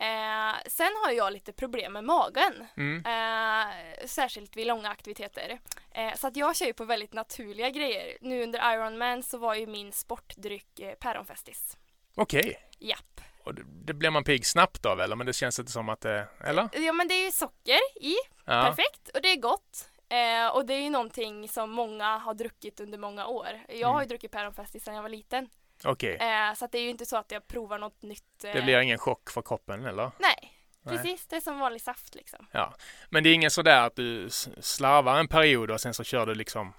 Eh, 0.00 0.54
sen 0.66 0.90
har 1.04 1.12
jag 1.12 1.32
lite 1.32 1.52
problem 1.52 1.92
med 1.92 2.04
magen. 2.04 2.66
Mm. 2.76 3.04
Eh, 3.06 4.06
särskilt 4.06 4.56
vid 4.56 4.66
långa 4.66 4.90
aktiviteter. 4.90 5.58
Eh, 5.94 6.14
så 6.14 6.26
att 6.26 6.36
jag 6.36 6.56
kör 6.56 6.66
ju 6.66 6.72
på 6.72 6.84
väldigt 6.84 7.12
naturliga 7.12 7.70
grejer. 7.70 8.16
Nu 8.20 8.42
under 8.42 8.72
Ironman 8.74 9.22
så 9.22 9.38
var 9.38 9.54
ju 9.54 9.66
min 9.66 9.92
sportdryck 9.92 10.80
eh, 10.80 10.94
päronfestis. 10.94 11.76
Okej. 12.14 12.56
Japp. 12.78 13.20
Och 13.44 13.54
det, 13.54 13.62
det 13.66 13.94
blir 13.94 14.10
man 14.10 14.24
pigg 14.24 14.46
snabbt 14.46 14.86
av 14.86 15.00
eller? 15.00 15.16
Men 15.16 15.26
det 15.26 15.32
känns 15.32 15.58
inte 15.58 15.72
som 15.72 15.88
att 15.88 16.00
det... 16.00 16.28
Eller? 16.44 16.68
Ja 16.72 16.92
men 16.92 17.08
det 17.08 17.14
är 17.14 17.24
ju 17.24 17.30
socker 17.32 17.78
i, 18.00 18.14
Ja. 18.44 18.62
perfekt. 18.62 19.08
Och 19.14 19.22
det 19.22 19.28
är 19.32 19.36
gott. 19.36 19.87
Eh, 20.08 20.48
och 20.54 20.66
det 20.66 20.74
är 20.74 20.80
ju 20.80 20.90
någonting 20.90 21.48
som 21.48 21.70
många 21.70 22.18
har 22.18 22.34
druckit 22.34 22.80
under 22.80 22.98
många 22.98 23.26
år. 23.26 23.48
Jag 23.68 23.88
har 23.88 24.00
ju 24.02 24.06
druckit 24.08 24.30
päronfestis 24.32 24.84
sedan 24.84 24.94
jag 24.94 25.02
var 25.02 25.08
liten. 25.08 25.48
Okej. 25.84 26.16
Eh, 26.16 26.54
så 26.54 26.66
det 26.66 26.78
är 26.78 26.82
ju 26.82 26.88
inte 26.90 27.06
så 27.06 27.16
att 27.16 27.30
jag 27.30 27.46
provar 27.48 27.78
något 27.78 28.02
nytt. 28.02 28.44
eh, 28.44 28.52
Det 28.52 28.62
blir 28.62 28.80
ingen 28.80 28.98
chock 28.98 29.30
för 29.30 29.42
kroppen 29.42 29.84
eller? 29.86 30.10
Nej, 30.18 30.52
precis. 30.84 31.26
Det 31.26 31.36
är 31.36 31.40
som 31.40 31.58
vanlig 31.58 31.80
saft 31.82 32.14
liksom. 32.14 32.46
Ja. 32.52 32.74
Men 33.10 33.22
det 33.22 33.28
är 33.28 33.34
ingen 33.34 33.50
sådär 33.50 33.82
att 33.86 33.96
du 33.96 34.28
slarvar 34.60 35.18
en 35.20 35.28
period 35.28 35.70
och 35.70 35.80
sen 35.80 35.94
så 35.94 36.04
kör 36.04 36.26
du 36.26 36.34
liksom 36.34 36.72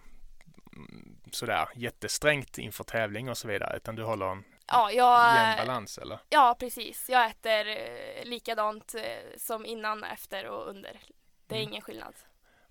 mm, 0.75 1.15
sådär 1.31 1.69
jättesträngt 1.75 2.57
inför 2.57 2.83
tävling 2.83 3.29
och 3.29 3.38
så 3.38 3.48
vidare 3.48 3.77
utan 3.77 3.95
du 3.95 4.03
håller 4.03 4.25
en 4.25 4.43
Ja, 4.71 4.91
jämn 4.91 5.50
jag, 5.57 5.67
balans 5.67 5.98
eller? 5.98 6.19
ja 6.29 6.55
precis. 6.59 7.09
Jag 7.09 7.25
äter 7.29 7.67
eh, 7.67 8.25
likadant 8.25 8.95
eh, 8.95 9.38
som 9.38 9.65
innan, 9.65 10.03
efter 10.03 10.45
och 10.48 10.69
under. 10.69 11.00
Det 11.48 11.55
är 11.55 11.59
Mm. 11.59 11.69
ingen 11.71 11.81
skillnad. 11.81 12.13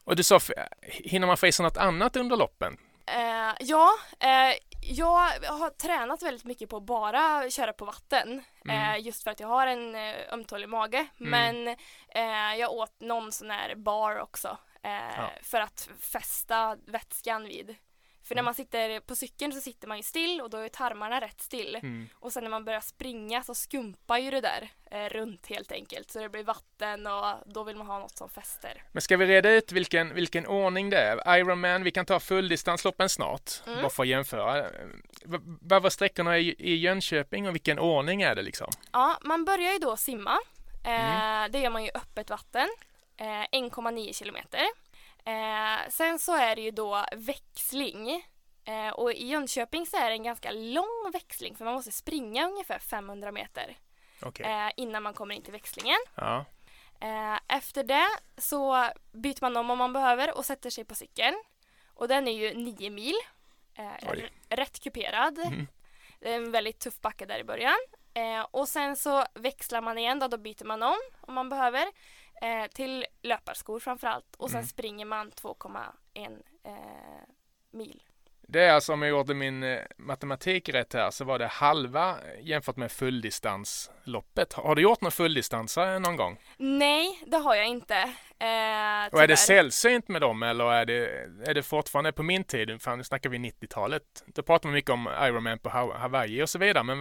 Och 0.08 0.16
du 0.16 0.22
sa, 0.22 0.40
hinner 0.82 1.26
man 1.26 1.36
få 1.36 1.46
i 1.46 1.52
sig 1.52 1.64
något 1.64 1.76
annat 1.76 2.16
under 2.16 2.36
loppen? 2.36 2.76
Eh, 3.06 3.54
ja, 3.60 3.90
eh, 4.20 4.56
jag 4.80 5.18
har 5.44 5.70
tränat 5.70 6.22
väldigt 6.22 6.44
mycket 6.44 6.68
på 6.68 6.76
att 6.76 6.82
bara 6.82 7.50
köra 7.50 7.72
på 7.72 7.84
vatten. 7.84 8.42
Mm. 8.64 8.94
Eh, 8.94 9.06
just 9.06 9.24
för 9.24 9.30
att 9.30 9.40
jag 9.40 9.48
har 9.48 9.66
en 9.66 9.94
eh, 9.94 10.14
ömtålig 10.32 10.68
mage. 10.68 11.06
Men 11.16 11.68
eh, 12.08 12.54
jag 12.58 12.72
åt 12.72 13.00
någon 13.00 13.32
sån 13.32 13.50
här 13.50 13.74
bar 13.74 14.18
också. 14.18 14.58
Eh, 14.82 15.16
Ja. 15.16 15.30
För 15.42 15.60
att 15.60 15.88
fästa 16.00 16.76
vätskan 16.86 17.44
vid. 17.44 17.76
För 18.28 18.34
när 18.34 18.42
man 18.42 18.54
sitter 18.54 19.00
på 19.00 19.16
cykeln 19.16 19.52
så 19.52 19.60
sitter 19.60 19.88
man 19.88 19.96
ju 19.96 20.02
still 20.02 20.40
och 20.40 20.50
då 20.50 20.56
är 20.58 20.68
tarmarna 20.68 21.20
rätt 21.20 21.40
still. 21.40 21.74
Mm. 21.76 22.08
Och 22.14 22.32
sen 22.32 22.42
när 22.42 22.50
man 22.50 22.64
börjar 22.64 22.80
springa 22.80 23.42
så 23.42 23.54
skumpar 23.54 24.18
ju 24.18 24.30
det 24.30 24.40
där 24.40 24.68
eh, 24.90 25.08
runt 25.08 25.46
helt 25.46 25.72
enkelt. 25.72 26.10
Så 26.10 26.18
det 26.18 26.28
blir 26.28 26.42
vatten 26.44 27.06
och 27.06 27.34
då 27.46 27.64
vill 27.64 27.76
man 27.76 27.86
ha 27.86 27.98
något 27.98 28.16
som 28.18 28.28
fäster. 28.30 28.82
Men 28.92 29.02
ska 29.02 29.16
vi 29.16 29.26
reda 29.26 29.50
ut 29.50 29.72
vilken, 29.72 30.14
vilken 30.14 30.46
ordning 30.46 30.90
det 30.90 30.98
är? 30.98 31.36
Ironman, 31.38 31.82
vi 31.82 31.90
kan 31.90 32.06
ta 32.06 32.20
fulldistansloppen 32.20 33.08
snart, 33.08 33.50
Mm. 33.66 33.80
bara 33.82 33.90
för 33.90 34.02
att 34.02 34.08
jämföra. 34.08 34.62
V- 35.24 35.38
Vad 35.60 35.82
var 35.82 35.90
sträckorna 35.90 36.38
i, 36.38 36.54
i 36.58 36.74
Jönköping 36.76 37.48
och 37.48 37.54
vilken 37.54 37.78
ordning 37.78 38.22
är 38.22 38.34
det 38.34 38.42
liksom? 38.42 38.70
Ja, 38.92 39.18
man 39.24 39.44
börjar 39.44 39.72
ju 39.72 39.78
då 39.78 39.96
simma. 39.96 40.38
Eh, 40.84 41.18
Mm. 41.18 41.52
Det 41.52 41.58
gör 41.58 41.70
man 41.70 41.84
ju 41.84 41.90
öppet 41.94 42.30
vatten. 42.30 42.68
eh, 43.16 43.26
1,9 43.52 44.12
kilometer. 44.12 44.60
Eh, 45.28 45.88
sen 45.88 46.18
så 46.18 46.36
är 46.36 46.56
det 46.56 46.62
ju 46.62 46.70
då 46.70 47.04
växling. 47.12 48.24
Eh, 48.64 48.88
och 48.88 49.12
i 49.12 49.26
Jönköping 49.26 49.86
så 49.86 49.96
är 49.96 50.08
det 50.08 50.14
en 50.14 50.22
ganska 50.22 50.50
lång 50.50 51.10
växling 51.12 51.56
för 51.56 51.64
man 51.64 51.74
måste 51.74 51.92
springa 51.92 52.48
ungefär 52.48 52.78
500 52.78 53.32
meter 53.32 53.76
Okej. 54.22 54.46
eh, 54.46 54.70
innan 54.76 55.02
man 55.02 55.14
kommer 55.14 55.34
in 55.34 55.42
till 55.42 55.52
växlingen. 55.52 55.98
Ja. 56.14 56.44
Eh, 57.00 57.56
efter 57.56 57.84
det 57.84 58.08
så 58.36 58.88
byter 59.12 59.38
man 59.40 59.56
om 59.56 59.70
om 59.70 59.78
man 59.78 59.92
behöver 59.92 60.36
och 60.36 60.44
sätter 60.44 60.70
sig 60.70 60.84
på 60.84 60.94
cykeln. 60.94 61.42
Och 61.94 62.08
den 62.08 62.28
är 62.28 62.32
ju 62.32 62.54
9 62.54 62.90
mil. 62.90 63.14
Eh, 63.74 64.12
rätt 64.48 64.80
kuperad. 64.80 65.38
Mm. 65.38 65.66
Det 66.20 66.32
är 66.32 66.36
en 66.36 66.52
väldigt 66.52 66.78
tuff 66.78 67.00
backe 67.00 67.26
där 67.26 67.38
i 67.38 67.44
början. 67.44 67.78
Eh, 68.14 68.46
och 68.50 68.68
sen 68.68 68.96
så 68.96 69.24
växlar 69.34 69.80
man 69.80 69.98
igen 69.98 70.18
då, 70.18 70.28
då 70.28 70.36
byter 70.36 70.64
man 70.64 70.82
om 70.82 70.98
om 71.20 71.34
man 71.34 71.48
behöver. 71.48 71.86
Eh, 72.42 72.66
till 72.74 73.06
löparskor 73.22 73.80
framförallt. 73.80 74.36
Och 74.36 74.50
sen 74.50 74.58
Mm. 74.58 74.68
springer 74.68 75.04
man 75.06 75.30
2,1 75.32 76.42
eh, 76.64 76.72
mil. 77.70 78.02
Det 78.50 78.62
är 78.64 78.72
alltså 78.72 78.92
om 78.92 79.02
jag 79.02 79.08
gjorde 79.10 79.34
min 79.34 79.62
eh, 79.62 79.78
matematik 79.96 80.68
rätt 80.68 80.92
här 80.94 81.10
så 81.10 81.24
var 81.24 81.38
det 81.38 81.46
halva 81.46 82.16
jämfört 82.40 82.76
med 82.76 82.92
fulldistansloppet. 82.92 84.52
Har 84.52 84.74
du 84.74 84.82
gjort 84.82 85.00
någon 85.00 85.12
fulldistansare 85.12 85.98
någon 85.98 86.16
gång? 86.16 86.38
Nej, 86.56 87.22
det 87.26 87.36
har 87.36 87.54
jag 87.54 87.66
inte. 87.66 87.94
Eh, 88.40 89.06
Och 89.12 89.22
är 89.22 89.26
det 89.26 89.36
sällsynt 89.36 90.08
med 90.08 90.20
dem 90.20 90.42
eller 90.42 90.72
är 90.72 90.84
det, 90.84 91.08
är 91.46 91.54
det 91.54 91.62
fortfarande 91.62 92.12
på 92.12 92.22
min 92.22 92.44
tid, 92.44 92.82
fan 92.82 92.98
nu 92.98 93.04
snackar 93.04 93.30
vi 93.30 93.38
90-talet, 93.38 94.02
då 94.26 94.42
pratar 94.42 94.68
man 94.68 94.74
mycket 94.74 94.90
om 94.90 95.08
Ironman 95.22 95.58
på 95.58 95.68
Haw- 95.68 95.98
Hawaii 95.98 96.42
och 96.42 96.48
så 96.50 96.58
vidare, 96.58 96.84
men 96.84 96.98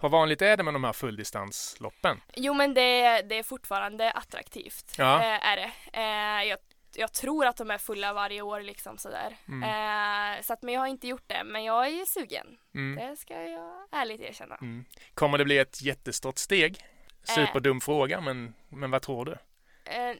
hur 0.00 0.08
vanligt 0.08 0.42
är 0.42 0.56
det 0.56 0.62
med 0.62 0.74
de 0.74 0.84
här 0.84 0.92
fulldistansloppen? 0.92 2.20
Jo 2.34 2.54
men 2.54 2.74
det, 2.74 3.22
det 3.22 3.38
är 3.38 3.42
fortfarande 3.42 4.10
attraktivt. 4.10 4.94
Ja. 4.98 5.16
Eh, 5.20 5.46
är 5.52 5.56
det. 5.56 5.70
Eh, 5.92 6.48
jag, 6.48 6.58
jag 6.96 7.12
tror 7.12 7.46
att 7.46 7.56
de 7.56 7.70
är 7.70 7.78
fulla 7.78 8.12
varje 8.12 8.42
år 8.42 8.60
liksom 8.60 8.98
sådär. 8.98 9.36
Mm. 9.48 9.62
Eh, 9.62 10.42
så 10.42 10.52
att, 10.52 10.62
men 10.62 10.74
jag 10.74 10.80
har 10.80 10.86
inte 10.86 11.08
gjort 11.08 11.24
det. 11.26 11.44
Men 11.44 11.64
jag 11.64 11.86
är 11.86 12.04
sugen. 12.04 12.58
Mm. 12.74 13.08
Det 13.08 13.16
ska 13.16 13.42
jag 13.42 13.72
ärligt 13.90 14.20
erkänna. 14.20 14.54
Mm. 14.54 14.84
Kommer 15.14 15.38
det 15.38 15.44
bli 15.44 15.58
ett 15.58 15.82
jättestort 15.82 16.38
steg? 16.38 16.84
Superdum 17.22 17.80
fråga, 17.80 18.20
men, 18.20 18.54
men 18.68 18.90
vad 18.90 19.02
tror 19.02 19.24
du? 19.24 19.36
Eh, 19.84 20.10
eh, 20.10 20.16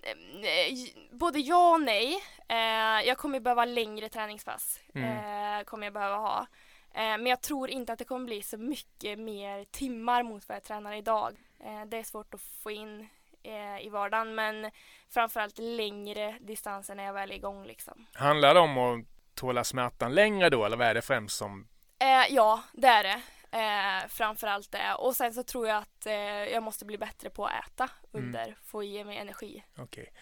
både 1.10 1.38
ja 1.38 1.74
och 1.74 1.80
nej. 1.80 2.14
Eh, 2.48 3.06
jag 3.06 3.18
kommer 3.18 3.40
behöva 3.40 3.64
längre 3.64 4.08
träningspass. 4.08 4.80
Mm. 4.94 5.08
Eh, 5.08 5.64
kommer 5.64 5.86
jag 5.86 5.94
behöva 5.94 6.16
ha. 6.16 6.46
Eh, 6.94 7.02
men 7.02 7.26
jag 7.26 7.40
tror 7.40 7.70
inte 7.70 7.92
att 7.92 7.98
det 7.98 8.04
kommer 8.04 8.26
bli 8.26 8.42
så 8.42 8.56
mycket 8.56 9.18
mer 9.18 9.64
timmar 9.64 10.22
mot 10.22 10.48
vad 10.48 10.56
jag 10.56 10.64
tränar 10.64 10.92
idag. 10.92 11.36
Eh, 11.60 11.84
det 11.84 11.96
är 11.96 12.04
svårt 12.04 12.34
att 12.34 12.40
få 12.40 12.70
in 12.70 13.08
eh, 13.44 13.86
i 13.86 13.88
vardagen 13.88 14.34
men 14.34 14.70
framförallt 15.10 15.58
längre 15.58 16.38
distanser 16.40 16.94
när 16.94 17.04
jag 17.04 17.12
väl 17.12 17.30
är 17.30 17.34
igång 17.34 17.64
liksom. 17.66 18.06
Handlar 18.14 18.54
det 18.54 18.60
om 18.60 18.78
att 18.78 19.04
tåla 19.34 19.64
smärtan 19.64 20.14
längre 20.14 20.50
då, 20.50 20.64
eller 20.64 20.76
vad 20.76 20.86
är 20.86 20.94
det 20.94 21.02
främst 21.02 21.36
som... 21.36 21.68
Eh, 21.98 22.34
ja, 22.34 22.62
det 22.72 22.86
är 22.88 23.02
det. 23.04 23.20
Eh, 23.58 24.08
framförallt 24.08 24.72
det. 24.72 24.94
Och 24.98 25.16
sen 25.16 25.34
så 25.34 25.42
tror 25.42 25.68
jag 25.68 25.78
att 25.78 26.06
eh, 26.06 26.14
jag 26.52 26.62
måste 26.62 26.84
bli 26.84 26.98
bättre 26.98 27.30
på 27.30 27.46
att 27.46 27.52
äta 27.66 27.88
Mm. 28.14 28.26
under, 28.26 28.56
få 28.64 28.82
i 28.84 29.04
mig 29.04 29.18
energi. 29.18 29.64
Okej. 29.78 30.12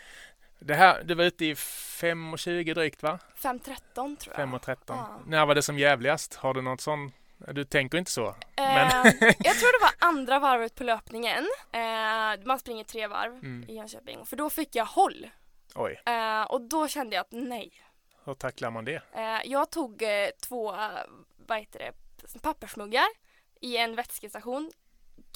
Det 0.58 0.74
här, 0.74 1.02
du 1.04 1.14
var 1.14 1.24
ute 1.24 1.44
i 1.44 1.54
5.20 1.54 2.74
drygt 2.74 3.02
va? 3.02 3.18
5.13 3.36 4.16
tror 4.16 4.34
jag. 4.38 4.48
5.13. 4.48 4.76
Ja. 4.86 5.20
När 5.26 5.46
var 5.46 5.54
det 5.54 5.62
som 5.62 5.78
jävligast? 5.78 6.34
Har 6.34 6.54
du 6.54 6.62
något 6.62 6.80
sånt? 6.80 7.14
Du 7.48 7.64
tänker 7.64 7.98
inte 7.98 8.10
så? 8.10 8.26
Eh, 8.28 8.34
Men- 8.56 9.04
jag 9.38 9.54
tror 9.56 9.80
det 9.80 9.84
var 9.84 10.08
andra 10.08 10.38
varvet 10.38 10.74
på 10.74 10.84
löpningen. 10.84 11.46
Eh, 11.72 12.44
man 12.46 12.58
springer 12.58 12.84
tre 12.84 13.06
varv 13.06 13.32
Mm. 13.32 13.64
i 13.68 13.74
Jönköping. 13.76 14.26
För 14.26 14.36
då 14.36 14.50
fick 14.50 14.74
jag 14.74 14.84
håll. 14.84 15.30
Oj, 15.74 16.02
Eh, 16.06 16.42
och 16.42 16.60
då 16.60 16.88
kände 16.88 17.16
jag 17.16 17.20
att 17.20 17.32
nej. 17.32 17.72
hur 18.24 18.34
tacklar 18.34 18.70
man 18.70 18.84
det? 18.84 19.02
Eh, 19.12 19.40
jag 19.44 19.70
tog 19.70 20.02
eh, 20.02 20.28
två 20.42 20.74
eh, 20.74 20.88
vad 21.46 21.58
heter 21.58 21.78
det, 21.78 21.92
pappersmuggar 22.42 23.06
i 23.60 23.76
en 23.76 23.94
vätskestation. 23.96 24.70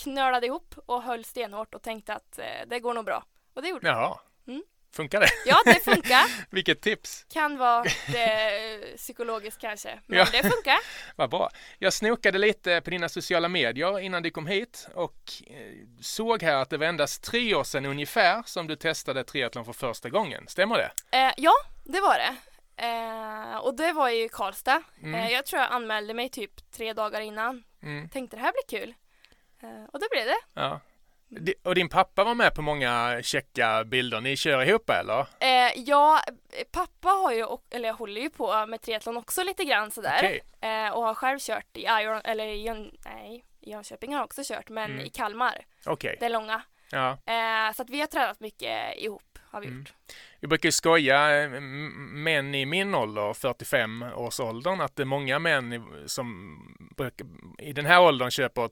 Knölade 0.02 0.46
ihop 0.46 0.75
och 0.87 1.02
höll 1.02 1.25
stenhårt 1.25 1.75
och 1.75 1.82
tänkte 1.82 2.14
att 2.14 2.38
eh, 2.38 2.44
det 2.66 2.80
går 2.80 2.94
nog 2.94 3.04
bra. 3.04 3.25
Och 3.54 3.62
det 3.62 3.68
gjorde 3.68 3.87
det. 3.87 3.88
Jaha, 3.92 4.18
Mm. 4.46 4.62
Funkar 4.94 5.20
det? 5.20 5.28
Ja, 5.46 5.62
det 5.64 5.84
funkar. 5.84 6.24
Vilket 6.50 6.80
tips! 6.80 7.26
Kan 7.32 7.56
vara 7.58 7.82
det, 8.12 8.96
psykologiskt 8.96 9.60
kanske. 9.60 10.00
Men 10.06 10.18
Ja. 10.18 10.26
det 10.32 10.42
funkar. 10.50 10.78
Vad 11.16 11.30
bra. 11.30 11.50
Jag 11.78 11.92
snokade 11.92 12.38
lite 12.38 12.80
på 12.80 12.90
dina 12.90 13.08
sociala 13.08 13.48
medier 13.48 14.00
innan 14.00 14.22
du 14.22 14.30
kom 14.30 14.46
hit 14.46 14.88
och 14.94 15.32
eh, 15.46 15.56
såg 16.00 16.42
här 16.42 16.56
att 16.56 16.70
det 16.70 16.76
var 16.78 16.86
endast 16.86 17.22
tre 17.24 17.54
år 17.54 17.64
sedan 17.64 17.84
ungefär 17.86 18.42
som 18.46 18.66
du 18.66 18.76
testade 18.76 19.24
triathlon 19.24 19.64
för 19.64 19.72
första 19.72 20.08
gången. 20.10 20.48
Stämmer 20.48 20.76
det? 20.76 21.18
Eh, 21.18 21.32
ja, 21.36 21.52
det 21.84 22.00
var 22.00 22.14
det. 22.18 22.36
Eh, 22.76 23.56
och 23.56 23.76
det 23.76 23.92
var 23.92 24.08
i 24.08 24.28
Karlstad. 24.32 24.82
Mm. 25.02 25.14
Eh, 25.14 25.32
jag 25.32 25.46
tror 25.46 25.62
jag 25.62 25.72
anmälde 25.72 26.14
mig 26.14 26.28
typ 26.28 26.70
tre 26.72 26.92
dagar 26.92 27.20
innan. 27.20 27.64
Mm. 27.82 28.08
Tänkte 28.08 28.36
det 28.36 28.42
här 28.42 28.52
blir 28.52 28.78
kul. 28.80 28.94
Eh, 29.62 29.84
och 29.92 30.00
det 30.00 30.06
blev 30.10 30.24
det. 30.26 30.38
Ja. 30.54 30.80
Och 31.62 31.75
din 31.75 31.88
pappa 31.88 32.25
var 32.25 32.35
med 32.35 32.55
på 32.55 32.62
många 32.62 33.21
checka 33.23 33.85
bilder. 33.85 34.21
Ni 34.21 34.37
kör 34.37 34.62
ihop 34.62 34.91
eller? 34.91 35.26
Eh, 35.41 35.73
ja, 35.76 36.21
pappa 36.73 37.09
har 37.09 37.33
ju, 37.33 37.47
eller 37.71 37.88
jag 37.88 37.95
håller 37.95 38.21
ju 38.21 38.31
på 38.31 38.67
med 38.67 38.81
triathlon 38.83 39.17
också 39.17 39.43
lite 39.43 39.64
grann 39.64 39.91
sådär. 39.91 40.19
Okej. 40.19 40.41
Eh, 40.61 40.88
och 40.93 41.03
har 41.03 41.14
själv 41.14 41.38
kört 41.38 41.76
i 41.76 41.83
Iron, 41.85 42.21
eller 42.25 42.47
i 42.47 42.91
nej, 43.05 43.45
Jönköping 43.61 44.12
har 44.12 44.19
jag 44.21 44.25
också 44.25 44.43
kört, 44.45 44.69
men 44.69 44.91
Mm. 44.91 45.05
i 45.07 45.09
Kalmar, 45.09 45.64
Okej. 45.87 46.17
det 46.21 46.29
långa. 46.29 46.62
Ja. 46.91 47.11
Eh, 47.11 47.73
så 47.75 47.83
att 47.83 47.91
vi 47.91 48.00
har 48.00 48.07
tränat 48.07 48.41
mycket 48.41 48.97
ihop, 48.97 49.34
har 49.54 49.61
vi 49.61 49.66
Mm. 49.66 49.78
gjort. 49.78 49.92
Vi 50.40 50.49
brukar 50.49 50.66
ju 50.68 50.73
skoja, 50.73 51.42
eh, 51.42 51.50
män 51.50 52.54
i 52.54 52.66
min 52.66 52.94
ålder, 52.94 53.32
45-årsåldern, 53.34 54.80
att 54.80 54.96
det 54.96 55.02
är 55.02 55.04
många 55.06 55.38
män 55.38 55.84
som 56.06 56.58
brukar, 56.96 57.26
i 57.58 57.73
den 57.73 57.87
här 57.87 58.00
åldern 58.00 58.30
köper 58.30 58.62
eh, 58.64 58.68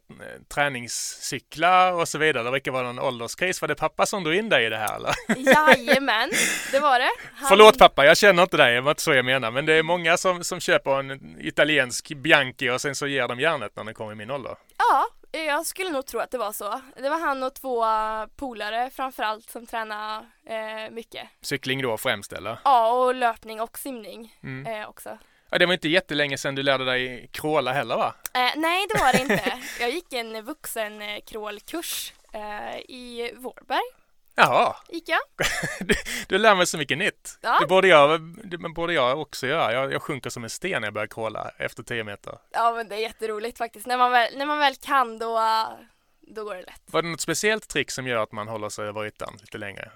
träningscyklar 0.54 1.92
och 1.92 2.08
så 2.08 2.18
vidare. 2.18 2.44
Det 2.44 2.50
verkar 2.50 2.72
vara 2.72 2.92
någon 2.92 2.98
ålderskris. 2.98 3.60
Var 3.60 3.68
det 3.68 3.74
pappa 3.74 4.06
som 4.06 4.24
drog 4.24 4.34
in 4.36 4.48
dig 4.48 4.66
i 4.66 4.68
det 4.68 4.76
här 4.76 4.96
eller? 4.96 5.14
Jajamän, 5.36 6.30
det 6.72 6.80
var 6.80 6.98
det. 6.98 7.10
Han- 7.34 7.48
Förlåt 7.48 7.78
pappa, 7.78 8.04
jag 8.06 8.16
känner 8.16 8.42
inte 8.42 8.56
dig, 8.56 8.74
det 8.74 8.80
var 8.80 8.90
inte 8.90 9.02
så 9.02 9.14
jag 9.14 9.24
menar. 9.24 9.50
Men 9.50 9.66
det 9.66 9.72
är 9.74 9.82
många 9.82 10.16
som, 10.16 10.44
som 10.44 10.60
köper 10.60 10.98
en 10.98 11.36
italiensk 11.40 12.08
Bianchi 12.08 12.70
och 12.70 12.80
sen 12.80 12.94
så 12.94 13.06
ger 13.06 13.28
de 13.28 13.40
järnet 13.40 13.76
när 13.76 13.84
de 13.84 13.94
kommer 13.94 14.12
i 14.12 14.14
min 14.14 14.30
ålder. 14.30 14.56
Ja, 14.78 15.06
jag 15.38 15.66
skulle 15.66 15.90
nog 15.90 16.06
tro 16.06 16.20
att 16.20 16.30
det 16.30 16.38
var 16.38 16.52
så. 16.52 16.80
Det 16.96 17.08
var 17.08 17.18
han 17.20 17.42
och 17.42 17.54
två 17.54 17.84
polare 18.36 18.90
framförallt 18.90 19.50
som 19.50 19.66
tränade 19.66 20.26
eh, 20.46 20.90
mycket. 20.90 21.28
Cykling 21.40 21.82
då 21.82 21.96
främst 21.96 22.32
eller? 22.32 22.58
Ja, 22.64 22.92
och 22.92 23.14
löpning 23.14 23.60
och 23.60 23.78
simning 23.78 24.34
Mm. 24.42 24.74
eh, 24.82 24.88
också. 24.88 25.18
Ja, 25.50 25.58
det 25.58 25.66
var 25.66 25.72
inte 25.72 25.88
jättelänge 25.88 26.38
sedan 26.38 26.54
du 26.54 26.62
lärde 26.62 26.84
dig 26.84 27.28
crawla 27.32 27.72
heller 27.72 27.96
va? 27.96 28.14
Eh, 28.34 28.50
nej, 28.56 28.86
det 28.88 29.00
var 29.00 29.12
det 29.12 29.20
inte. 29.20 29.58
Jag 29.80 29.90
gick 29.90 30.12
en 30.12 30.42
vuxen 30.44 31.02
crawlkurs 31.26 32.12
eh, 32.32 32.76
i 32.78 33.32
Vårberg. 33.36 33.82
Jaha, 34.34 34.76
jag. 34.88 35.20
du, 35.86 35.94
du 36.28 36.38
lär 36.38 36.54
mig 36.54 36.66
så 36.66 36.78
mycket 36.78 36.98
nytt. 36.98 37.38
Ja. 37.40 37.58
Det 37.60 37.66
borde 37.66 37.88
jag, 37.88 38.20
det 38.44 38.58
borde 38.58 38.92
jag 38.92 39.20
också 39.20 39.46
göra. 39.46 39.72
Jag, 39.72 39.92
jag 39.92 40.02
sjunker 40.02 40.30
som 40.30 40.44
en 40.44 40.50
sten 40.50 40.80
när 40.80 40.86
jag 40.86 40.94
börjar 40.94 41.06
crawla 41.06 41.50
efter 41.58 41.82
10 41.82 42.04
meter. 42.04 42.38
Ja, 42.50 42.72
men 42.72 42.88
det 42.88 42.94
är 42.94 42.98
jätteroligt 42.98 43.58
faktiskt. 43.58 43.86
När 43.86 43.98
man 43.98 44.10
väl, 44.10 44.38
när 44.38 44.46
man 44.46 44.58
väl 44.58 44.74
kan 44.76 45.18
då, 45.18 45.40
då 46.20 46.44
går 46.44 46.54
det 46.54 46.62
lätt. 46.62 46.82
Var 46.86 47.02
det 47.02 47.08
något 47.08 47.20
speciellt 47.20 47.68
trick 47.68 47.90
som 47.90 48.06
gör 48.06 48.22
att 48.22 48.32
man 48.32 48.48
håller 48.48 48.68
sig 48.68 48.86
över 48.86 49.06
ytan 49.06 49.36
lite 49.40 49.58
längre? 49.58 49.90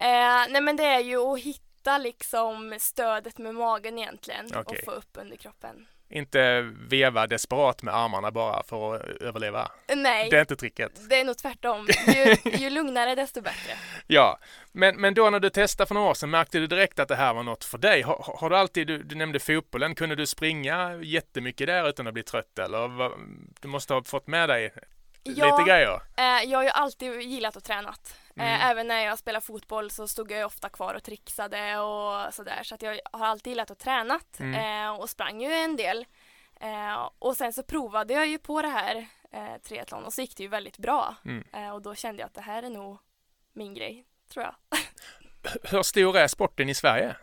Eh, 0.00 0.46
nej, 0.48 0.60
men 0.60 0.76
det 0.76 0.84
är 0.84 1.00
ju 1.00 1.18
att 1.18 1.40
hitta 1.40 1.98
liksom 1.98 2.76
stödet 2.80 3.38
med 3.38 3.54
magen 3.54 3.98
egentligen 3.98 4.46
Okej. 4.46 4.78
och 4.78 4.84
få 4.84 4.90
upp 4.90 5.10
under 5.12 5.36
kroppen. 5.36 5.86
Inte 6.08 6.60
veva 6.88 7.26
desperat 7.26 7.82
med 7.82 7.94
armarna 7.94 8.30
bara 8.30 8.62
för 8.62 8.94
att 8.94 9.02
överleva. 9.22 9.68
Nej, 9.96 10.30
Det 10.30 10.36
är 10.36 10.40
inte 10.40 10.56
tricket. 10.56 11.08
det 11.08 11.20
är 11.20 11.24
nog 11.24 11.36
tvärtom. 11.38 11.88
Ju, 12.06 12.50
ju 12.58 12.70
lugnare 12.70 13.14
desto 13.14 13.40
bättre. 13.40 13.72
Ja, 14.06 14.38
men, 14.72 14.96
men 15.00 15.14
då 15.14 15.30
när 15.30 15.40
du 15.40 15.50
testade 15.50 15.88
för 15.88 15.94
några 15.94 16.10
år 16.10 16.14
sedan, 16.14 16.30
märkte 16.30 16.58
du 16.58 16.66
direkt 16.66 16.98
att 16.98 17.08
det 17.08 17.16
här 17.16 17.34
var 17.34 17.42
något 17.42 17.64
för 17.64 17.78
dig? 17.78 18.02
Har, 18.02 18.36
har 18.40 18.50
du 18.50 18.56
alltid, 18.56 18.86
du, 18.86 19.02
du 19.02 19.14
nämnde 19.14 19.38
fotbollen, 19.40 19.94
kunde 19.94 20.14
du 20.16 20.26
springa 20.26 20.96
jättemycket 21.02 21.66
där 21.66 21.88
utan 21.88 22.06
att 22.06 22.14
bli 22.14 22.22
trött 22.22 22.58
eller? 22.58 23.10
Du 23.60 23.68
måste 23.68 23.94
ha 23.94 24.02
fått 24.04 24.26
med 24.26 24.48
dig 24.48 24.72
Ja. 25.22 25.58
lite 25.58 25.70
grejer? 25.70 26.00
Eh, 26.16 26.50
jag 26.50 26.58
har 26.58 26.62
ju 26.64 26.70
alltid 26.70 27.20
gillat 27.22 27.56
att 27.56 27.64
tränat. 27.64 28.16
Mm. 28.36 28.48
Eh, 28.48 28.66
även 28.66 28.86
när 28.88 29.00
jag 29.04 29.18
spelade 29.18 29.46
fotboll 29.46 29.90
så 29.90 30.08
stod 30.08 30.30
jag 30.30 30.38
ju 30.38 30.44
ofta 30.44 30.68
kvar 30.68 30.94
och 30.94 31.02
trixade 31.02 31.78
och 31.78 32.34
sådär. 32.34 32.62
Så 32.62 32.74
att 32.74 32.82
jag 32.82 33.00
har 33.12 33.26
alltid 33.26 33.50
gillat 33.50 33.70
att 33.70 33.78
tränat 33.78 34.40
Mm. 34.40 34.84
eh, 34.86 35.00
och 35.00 35.10
sprang 35.10 35.40
ju 35.40 35.52
en 35.52 35.76
del. 35.76 36.06
Eh, 36.60 37.10
och 37.18 37.36
sen 37.36 37.52
så 37.52 37.62
provade 37.62 38.14
jag 38.14 38.26
ju 38.26 38.38
på 38.38 38.62
det 38.62 38.68
här 38.68 39.06
triathlon 39.62 40.04
och 40.04 40.12
så 40.12 40.20
gick 40.20 40.36
det 40.36 40.42
ju 40.42 40.48
väldigt 40.48 40.78
bra. 40.78 41.14
Mm. 41.24 41.72
Och 41.72 41.82
då 41.82 41.94
kände 41.94 42.20
jag 42.22 42.26
att 42.26 42.34
det 42.34 42.40
här 42.40 42.62
är 42.62 42.70
nog 42.70 42.98
min 43.52 43.74
grej, 43.74 44.04
tror 44.32 44.44
jag. 44.44 44.54
Hur 45.70 45.82
stor 45.82 46.16
är 46.16 46.26
sporten 46.28 46.68
i 46.68 46.74
Sverige? 46.74 47.16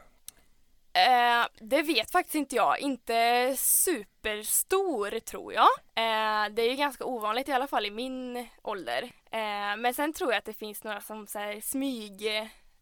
Eh, 0.93 1.47
det 1.59 1.81
vet 1.81 2.12
faktiskt 2.12 2.35
inte 2.35 2.55
jag. 2.55 2.79
Inte 2.79 3.55
superstor 3.57 5.19
tror 5.19 5.53
jag. 5.53 5.69
Eh, 5.95 6.53
det 6.53 6.62
är 6.62 6.69
ju 6.69 6.75
ganska 6.75 7.05
ovanligt 7.05 7.50
i 7.50 7.51
alla 7.51 7.67
fall 7.67 7.85
i 7.85 7.91
min 7.91 8.47
ålder. 8.62 9.03
Eh, 9.31 9.77
men 9.77 9.93
sen 9.93 10.13
tror 10.13 10.31
jag 10.31 10.38
att 10.38 10.45
det 10.45 10.53
finns 10.53 10.83
några 10.83 11.01
som 11.01 11.27
så 11.27 11.39
här, 11.39 11.62
smyg 11.62 12.27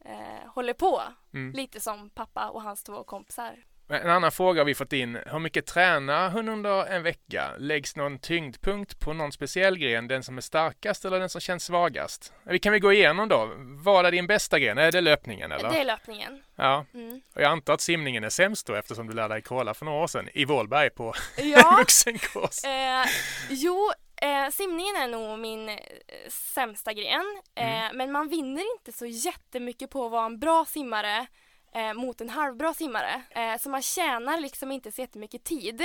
eh, 0.05 0.47
håller 0.47 0.73
på. 0.73 1.01
Mm. 1.33 1.53
Lite 1.53 1.79
som 1.79 2.09
pappa 2.09 2.49
och 2.49 2.61
hans 2.61 2.83
två 2.83 3.03
kompisar. 3.03 3.63
En 3.91 4.09
annan 4.09 4.31
fråga 4.31 4.61
har 4.61 4.65
vi 4.65 4.75
fått 4.75 4.93
in. 4.93 5.17
Hur 5.25 5.39
mycket 5.39 5.65
tränar 5.65 6.29
hon 6.29 6.49
under 6.49 6.85
en 6.85 7.03
vecka? 7.03 7.51
Läggs 7.57 7.95
någon 7.95 8.19
tyngdpunkt 8.19 8.99
på 8.99 9.13
någon 9.13 9.31
speciell 9.31 9.77
gren? 9.77 10.07
Den 10.07 10.23
som 10.23 10.37
är 10.37 10.41
starkast 10.41 11.05
eller 11.05 11.19
den 11.19 11.29
som 11.29 11.41
känns 11.41 11.63
svagast? 11.65 12.33
Vi 12.43 12.59
kan 12.59 12.73
vi 12.73 12.79
gå 12.79 12.93
igenom 12.93 13.29
då. 13.29 13.51
Vad 13.57 14.05
är 14.05 14.11
din 14.11 14.27
bästa 14.27 14.59
gren? 14.59 14.77
Är 14.77 14.91
det 14.91 15.01
löpningen 15.01 15.51
eller? 15.51 15.69
Det 15.71 15.79
är 15.79 15.85
löpningen. 15.85 16.43
Ja, 16.55 16.85
Mm. 16.93 17.21
och 17.35 17.41
jag 17.41 17.51
antar 17.51 17.73
att 17.73 17.81
simningen 17.81 18.23
är 18.23 18.29
sämst 18.29 18.67
då 18.67 18.73
eftersom 18.75 19.07
du 19.07 19.13
lärde 19.13 19.33
dig 19.33 19.41
crawla 19.41 19.73
för 19.73 19.85
några 19.85 20.03
år 20.03 20.07
sedan 20.07 20.29
i 20.33 20.45
Vålberg 20.45 20.89
på 20.89 21.13
Ja, 21.37 21.75
vuxenkurs. 21.79 22.63
eh, 22.65 23.05
jo, 23.49 23.91
eh, 24.21 24.49
simningen 24.51 24.95
är 24.95 25.07
nog 25.07 25.39
min 25.39 25.69
eh, 25.69 25.75
sämsta 26.29 26.93
gren. 26.93 27.41
Eh, 27.55 27.81
Mm. 27.91 27.97
Men 27.97 28.11
man 28.11 28.27
vinner 28.29 28.63
inte 28.77 28.91
så 28.91 29.05
jättemycket 29.05 29.89
på 29.89 30.05
att 30.05 30.11
vara 30.11 30.25
en 30.25 30.39
bra 30.39 30.65
simmare 30.65 31.25
eh, 31.71 31.93
mot 31.93 32.21
en 32.21 32.29
halvbra 32.29 32.73
simmare. 32.73 33.21
Eh, 33.29 33.57
så 33.57 33.69
man 33.69 33.81
tjänar 33.81 34.39
liksom 34.39 34.71
inte 34.71 34.91
så 34.91 35.01
jättemycket 35.01 35.43
tid. 35.43 35.81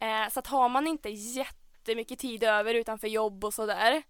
Eh, 0.00 0.28
så 0.30 0.40
att 0.40 0.46
har 0.46 0.68
man 0.68 0.86
inte 0.86 1.08
jättemycket 1.08 2.18
tid 2.18 2.44
över 2.44 2.74
utanför 2.74 3.08
jobb 3.08 3.44
och 3.44 3.54
sådär 3.54 4.02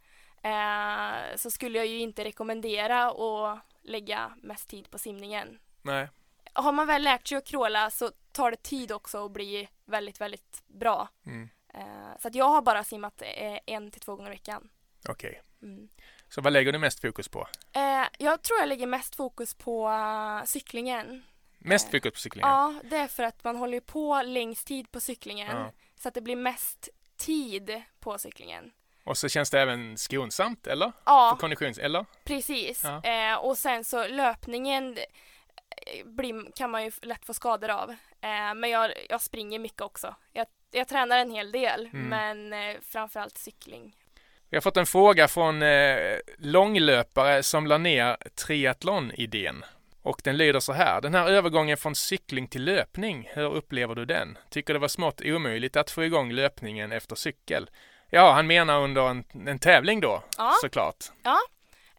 eh, 0.43 1.37
så 1.37 1.51
skulle 1.51 1.79
jag 1.79 1.87
ju 1.87 1.99
inte 1.99 2.25
rekommendera 2.25 3.07
att 3.07 3.59
lägga 3.83 4.33
mest 4.43 4.69
tid 4.69 4.91
på 4.91 4.99
simningen. 4.99 5.59
nej. 5.83 6.09
Har 6.53 6.73
man 6.73 6.87
väl 6.87 7.03
lärt 7.03 7.29
sig 7.29 7.39
att 7.39 7.47
crawla 7.47 7.91
så 7.91 8.11
tar 8.33 8.51
det 8.51 8.63
tid 8.63 8.93
också 8.93 9.25
att 9.25 9.33
bli 9.33 9.69
väldigt, 9.85 10.21
väldigt 10.21 10.63
bra. 10.67 11.09
Mm. 11.27 11.49
Eh, 11.75 12.19
så 12.19 12.29
att 12.29 12.35
jag 12.35 12.49
har 12.49 12.63
bara 12.63 12.85
simmat 12.85 13.23
eh, 13.23 13.59
en 13.67 13.91
till 13.91 14.01
två 14.01 14.17
gånger 14.17 14.31
i 14.31 14.35
veckan. 14.35 14.69
Okej. 15.09 15.43
Mm. 15.63 15.89
Så 16.29 16.41
vad 16.41 16.53
lägger 16.53 16.73
du 16.73 16.79
mest 16.79 17.01
fokus 17.01 17.29
på? 17.29 17.49
Eh, 17.73 18.05
jag 18.19 18.43
tror 18.43 18.59
jag 18.59 18.69
lägger 18.69 18.87
mest 18.87 19.17
fokus 19.17 19.55
på 19.55 19.89
eh, 19.89 20.45
cyklingen. 20.45 21.23
Mest 21.59 21.87
Eh, 21.87 21.91
fokus 21.91 22.13
på 22.13 22.19
cyklingen? 22.19 22.49
Ja, 22.49 22.75
det 22.85 22.97
är 22.97 23.09
för 23.09 23.23
att 23.23 23.45
man 23.45 23.57
håller 23.57 23.81
på 23.81 24.23
längst 24.23 24.67
tid 24.67 24.91
på 24.93 25.01
cyklingen. 25.01 25.57
Ja. 25.57 25.73
Så 25.97 26.09
att 26.09 26.15
det 26.15 26.21
blir 26.21 26.37
mest 26.37 26.89
tid 27.17 27.83
på 28.01 28.19
cyklingen. 28.19 28.71
Och 29.05 29.19
så 29.19 29.29
känns 29.29 29.51
det 29.51 29.61
även 29.61 29.97
skonsamt, 29.99 30.67
eller? 30.67 30.87
För 30.87 30.93
Ja, 31.05 31.37
konditions... 31.41 31.79
Eller? 31.79 32.07
precis. 32.25 32.85
Ja. 32.85 33.03
Eh, 33.03 33.35
och 33.39 33.59
sen 33.59 33.85
så 33.85 34.07
löpningen 34.09 34.99
eh, 35.87 36.05
blir, 36.07 36.53
kan 36.57 36.71
man 36.71 36.85
ju 36.85 36.93
lätt 37.03 37.27
få 37.27 37.35
skador 37.35 37.69
av. 37.71 37.91
Eh, 38.21 38.55
men 38.57 38.71
jag, 38.71 38.93
jag 39.09 39.21
springer 39.23 39.59
mycket 39.59 39.81
också. 39.81 40.15
Jag, 40.33 40.47
jag 40.71 40.89
tränar 40.89 41.19
en 41.19 41.31
hel 41.31 41.53
del, 41.53 41.87
Mm. 41.93 42.09
men 42.09 42.53
eh, 42.53 42.81
framförallt 42.83 43.39
cykling. 43.39 43.97
Vi 44.51 44.57
har 44.57 44.61
fått 44.63 44.77
en 44.77 44.87
fråga 44.87 45.29
från 45.29 45.63
eh, 45.63 46.17
långlöpare 46.39 47.43
som 47.43 47.67
la 47.67 47.79
ner 47.79 48.17
triathlon-idén. 48.47 49.65
Och 50.03 50.21
den 50.25 50.37
lyder 50.37 50.61
så 50.61 50.73
här. 50.73 51.01
Den 51.01 51.15
här 51.15 51.27
övergången 51.29 51.77
från 51.77 51.95
cykling 51.95 52.49
till 52.49 52.65
löpning, 52.65 53.31
hur 53.35 53.55
upplever 53.55 53.95
du 53.95 54.05
den? 54.05 54.39
Tycker 54.51 54.73
det 54.73 54.79
var 54.79 54.89
smått 54.89 55.21
omöjligt 55.25 55.77
att 55.77 55.91
få 55.91 56.05
igång 56.05 56.33
löpningen 56.33 56.93
efter 56.93 57.17
cykel? 57.17 57.71
Ja, 58.11 58.33
han 58.33 58.47
menar 58.47 58.81
under 58.81 59.09
en, 59.09 59.25
en 59.49 59.59
tävling 59.59 60.01
då, 60.01 60.23
Ja. 60.39 60.55
såklart. 60.61 60.97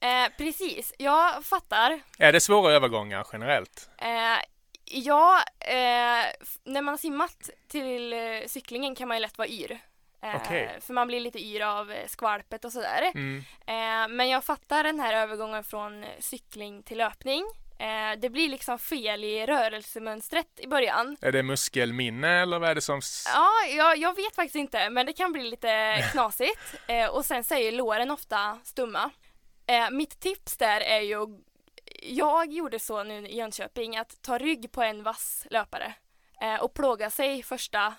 Eh, 0.01 0.31
precis, 0.37 0.93
jag 0.97 1.45
fattar. 1.45 1.99
Är 2.19 2.31
det 2.33 2.39
svåra 2.39 2.73
övergångar 2.73 3.27
generellt? 3.33 3.89
Eh, 3.97 4.43
ja, 4.85 5.43
eh, 5.59 6.25
när 6.63 6.81
man 6.81 6.87
har 6.87 6.97
simmat 6.97 7.49
till 7.67 8.13
eh, 8.13 8.19
cyklingen 8.47 8.95
kan 8.95 9.07
man 9.07 9.17
ju 9.17 9.21
lätt 9.21 9.37
vara 9.37 9.47
yr. 9.47 9.79
Eh, 10.21 10.35
Okej. 10.35 10.77
För 10.81 10.93
man 10.93 11.07
blir 11.07 11.19
lite 11.19 11.39
yr 11.39 11.61
av 11.61 11.91
eh, 11.91 12.07
skvalpet 12.07 12.65
och 12.65 12.71
sådär. 12.71 13.11
Mm. 13.15 13.43
Eh, 13.67 14.15
men 14.15 14.29
jag 14.29 14.43
fattar 14.43 14.83
den 14.83 14.99
här 14.99 15.13
övergången 15.13 15.63
från 15.63 16.03
eh, 16.03 16.09
cykling 16.19 16.83
till 16.83 16.97
löpning. 16.97 17.45
Eh, 17.79 18.19
det 18.19 18.29
blir 18.29 18.49
liksom 18.49 18.79
fel 18.79 19.23
i 19.23 19.45
rörelsemönstret 19.45 20.59
i 20.59 20.67
början. 20.67 21.17
Är 21.21 21.31
det 21.31 21.43
muskelminne 21.43 22.41
eller 22.41 22.60
vad 22.60 22.69
är 22.69 22.75
det 22.75 22.82
som... 22.82 23.01
Ja, 23.25 23.49
jag, 23.77 23.97
jag 23.97 24.15
vet 24.15 24.36
faktiskt 24.36 24.55
inte, 24.55 24.89
men 24.89 25.05
det 25.05 25.13
kan 25.13 25.32
bli 25.32 25.43
lite 25.43 26.03
knasigt. 26.12 26.75
Eh, 26.88 27.08
och 27.08 27.25
sen 27.25 27.43
så 27.43 27.53
är 27.53 27.60
ju 27.60 27.71
låren 27.71 28.12
ofta 28.12 28.60
stumma. 28.63 29.10
Eh, 29.67 29.89
mitt 29.91 30.19
tips 30.19 30.58
där 30.58 30.82
är 30.82 30.99
ju, 30.99 31.27
jag 32.01 32.53
gjorde 32.53 32.79
så 32.79 33.03
nu 33.03 33.27
i 33.27 33.38
Jönköping, 33.38 33.97
att 33.97 34.21
ta 34.21 34.38
rygg 34.38 34.71
på 34.71 34.82
en 34.82 35.03
vass 35.03 35.47
löpare 35.49 35.93
eh, 36.41 36.55
och 36.55 36.73
plåga 36.73 37.10
sig 37.10 37.43
första 37.43 37.93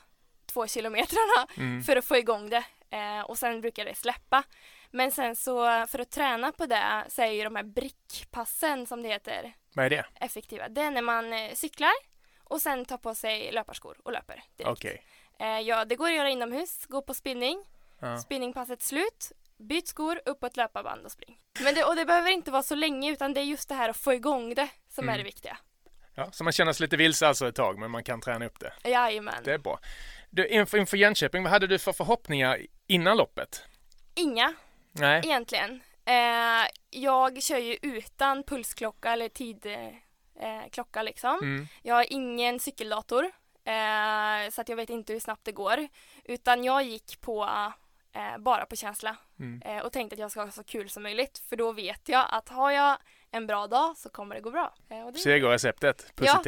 två 0.52 0.66
kilometrarna 0.66 1.46
Mm. 1.56 1.82
för 1.82 1.96
att 1.96 2.04
få 2.04 2.16
igång 2.16 2.50
det. 2.50 2.64
Eh, 2.90 3.20
och 3.20 3.38
sen 3.38 3.60
brukar 3.60 3.84
det 3.84 3.94
släppa. 3.94 4.42
Men 4.90 5.10
sen 5.10 5.36
så 5.36 5.86
för 5.86 5.98
att 5.98 6.10
träna 6.10 6.52
på 6.52 6.66
det 6.66 7.04
så 7.08 7.22
är 7.22 7.26
ju 7.30 7.44
de 7.44 7.56
här 7.56 7.62
brickpassen 7.64 8.86
som 8.86 9.02
det 9.02 9.08
heter 9.08 9.52
Vad 9.74 9.86
är 9.86 9.90
det? 9.90 10.04
effektiva. 10.14 10.68
Det 10.68 10.80
är 10.80 10.90
när 10.90 11.02
man 11.02 11.32
eh, 11.32 11.54
cyklar 11.54 11.92
och 12.44 12.62
sen 12.62 12.84
tar 12.84 12.98
på 12.98 13.14
sig 13.14 13.52
löparskor 13.52 13.96
och 14.04 14.12
löper 14.12 14.42
direkt. 14.56 14.70
Okej. 14.70 15.04
Eh, 15.38 15.46
ja, 15.60 15.84
det 15.84 15.96
går 15.96 16.08
att 16.08 16.14
göra 16.14 16.30
inomhus, 16.30 16.86
gå 16.86 17.02
på 17.02 17.14
spinning, 17.14 17.64
Ja. 18.00 18.18
spinningpasset 18.18 18.82
slut, 18.82 19.32
byt 19.58 19.88
skor, 19.88 20.20
upp 20.24 20.40
på 20.40 20.46
ett 20.46 20.56
löparband 20.56 21.04
och 21.04 21.12
spring. 21.12 21.38
Men 21.60 21.74
det, 21.74 21.84
och 21.84 21.96
det 21.96 22.04
behöver 22.04 22.30
inte 22.30 22.50
vara 22.50 22.62
så 22.62 22.74
länge 22.74 23.12
utan 23.12 23.34
det 23.34 23.40
är 23.40 23.44
just 23.44 23.68
det 23.68 23.74
här 23.74 23.88
att 23.88 23.96
få 23.96 24.12
igång 24.14 24.54
det 24.54 24.68
som 24.88 25.04
är 25.04 25.12
Mm. 25.12 25.18
det 25.18 25.24
viktiga. 25.24 25.58
ja, 26.14 26.30
så 26.32 26.44
man 26.44 26.52
känner 26.52 26.72
sig 26.72 26.84
lite 26.84 26.96
vilse 26.96 27.28
alltså 27.28 27.48
ett 27.48 27.54
tag, 27.54 27.78
men 27.78 27.90
man 27.90 28.04
kan 28.04 28.20
träna 28.20 28.46
upp 28.46 28.60
det. 28.60 28.72
Jajamän. 28.90 29.42
Det 29.44 29.52
är 29.54 29.58
bra. 29.58 29.78
Du, 30.30 30.46
inför, 30.48 30.78
inför 30.78 30.96
Jönköping, 30.96 31.42
vad 31.42 31.52
hade 31.52 31.66
du 31.66 31.78
för 31.78 31.92
förhoppningar 31.92 32.66
innan 32.86 33.16
loppet? 33.16 33.64
Inga 34.14 34.54
Nej. 34.92 35.20
egentligen. 35.24 35.80
Eh, 36.04 36.68
jag 36.90 37.42
kör 37.42 37.58
ju 37.58 37.76
utan 37.82 38.42
pulsklocka 38.42 39.12
eller 39.12 39.28
tidklocka 39.28 41.00
eh, 41.00 41.04
liksom. 41.04 41.38
Mm. 41.42 41.68
Jag 41.82 41.94
har 41.94 42.06
ingen 42.12 42.60
cykeldator 42.60 43.24
eh, 43.64 44.50
så 44.50 44.60
att 44.60 44.68
jag 44.68 44.76
vet 44.76 44.90
inte 44.90 45.12
hur 45.12 45.20
snabbt 45.20 45.44
det 45.44 45.52
går. 45.52 45.88
Utan 46.24 46.64
jag 46.64 46.82
gick 46.82 47.20
på 47.20 47.44
eh, 48.12 48.38
bara 48.38 48.66
på 48.66 48.76
känsla 48.76 49.16
Mm. 49.38 49.62
eh, 49.62 49.84
och 49.84 49.92
tänkte 49.92 50.14
att 50.14 50.20
jag 50.20 50.30
ska 50.30 50.44
ha 50.44 50.50
så 50.50 50.64
kul 50.64 50.90
som 50.90 51.02
möjligt 51.02 51.38
för 51.48 51.56
då 51.56 51.72
vet 51.72 52.08
jag 52.08 52.26
att 52.30 52.48
har 52.48 52.70
jag 52.70 52.96
en 53.30 53.46
bra 53.46 53.66
dag 53.66 53.96
så 53.96 54.08
kommer 54.08 54.34
det 54.34 54.40
gå 54.40 54.50
bra. 54.50 54.74
Eh, 54.90 55.06
det, 55.06 55.18
Segerreceptet, 55.18 56.12
Ja. 56.20 56.42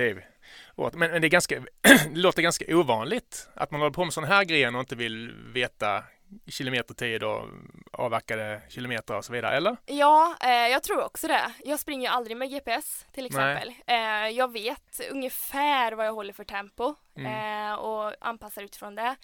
Åt. 0.77 0.95
Men, 0.95 1.11
men 1.11 1.21
det, 1.21 1.27
är 1.27 1.31
ganska, 1.31 1.61
det 1.83 2.21
låter 2.21 2.43
ganska 2.43 2.77
ovanligt 2.77 3.49
att 3.55 3.71
man 3.71 3.81
håller 3.81 3.93
på 3.95 4.05
med 4.05 4.15
sån 4.15 4.25
här 4.25 4.45
grejer 4.45 4.75
och 4.75 4.81
inte 4.81 4.97
vill 4.97 5.33
veta 5.53 6.05
kilometertid 6.47 7.23
och 7.23 7.45
avverkade 7.93 8.63
kilometer 8.69 9.17
och 9.17 9.25
så 9.25 9.33
vidare, 9.33 9.57
eller? 9.57 9.77
Ja, 9.87 10.37
eh, 10.43 10.51
jag 10.51 10.83
tror 10.83 11.05
också 11.05 11.29
det. 11.29 11.53
Jag 11.65 11.81
springer 11.81 12.09
ju 12.09 12.15
aldrig 12.15 12.37
med 12.37 12.51
GPS 12.51 13.07
till 13.13 13.27
exempel. 13.27 13.75
Eh, 13.87 14.29
jag 14.29 14.53
vet 14.53 15.01
ungefär 15.11 15.93
vad 15.93 16.07
jag 16.07 16.13
håller 16.13 16.33
för 16.33 16.45
tempo 16.45 16.95
Mm. 17.17 17.69
eh, 17.71 17.75
och 17.75 18.15
anpassar 18.21 18.63
utifrån 18.63 18.95
det. 18.95 19.17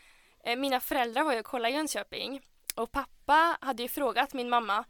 Eh, 0.44 0.56
mina 0.56 0.80
föräldrar 0.80 1.22
var 1.24 1.32
ju 1.32 1.38
och 1.38 1.44
kollade 1.46 1.74
i 1.74 1.76
Jönköping 1.76 2.40
och 2.76 2.92
pappa 2.92 3.56
hade 3.60 3.82
ju 3.82 3.88
frågat 3.88 4.32
min 4.34 4.48
mamma 4.48 4.84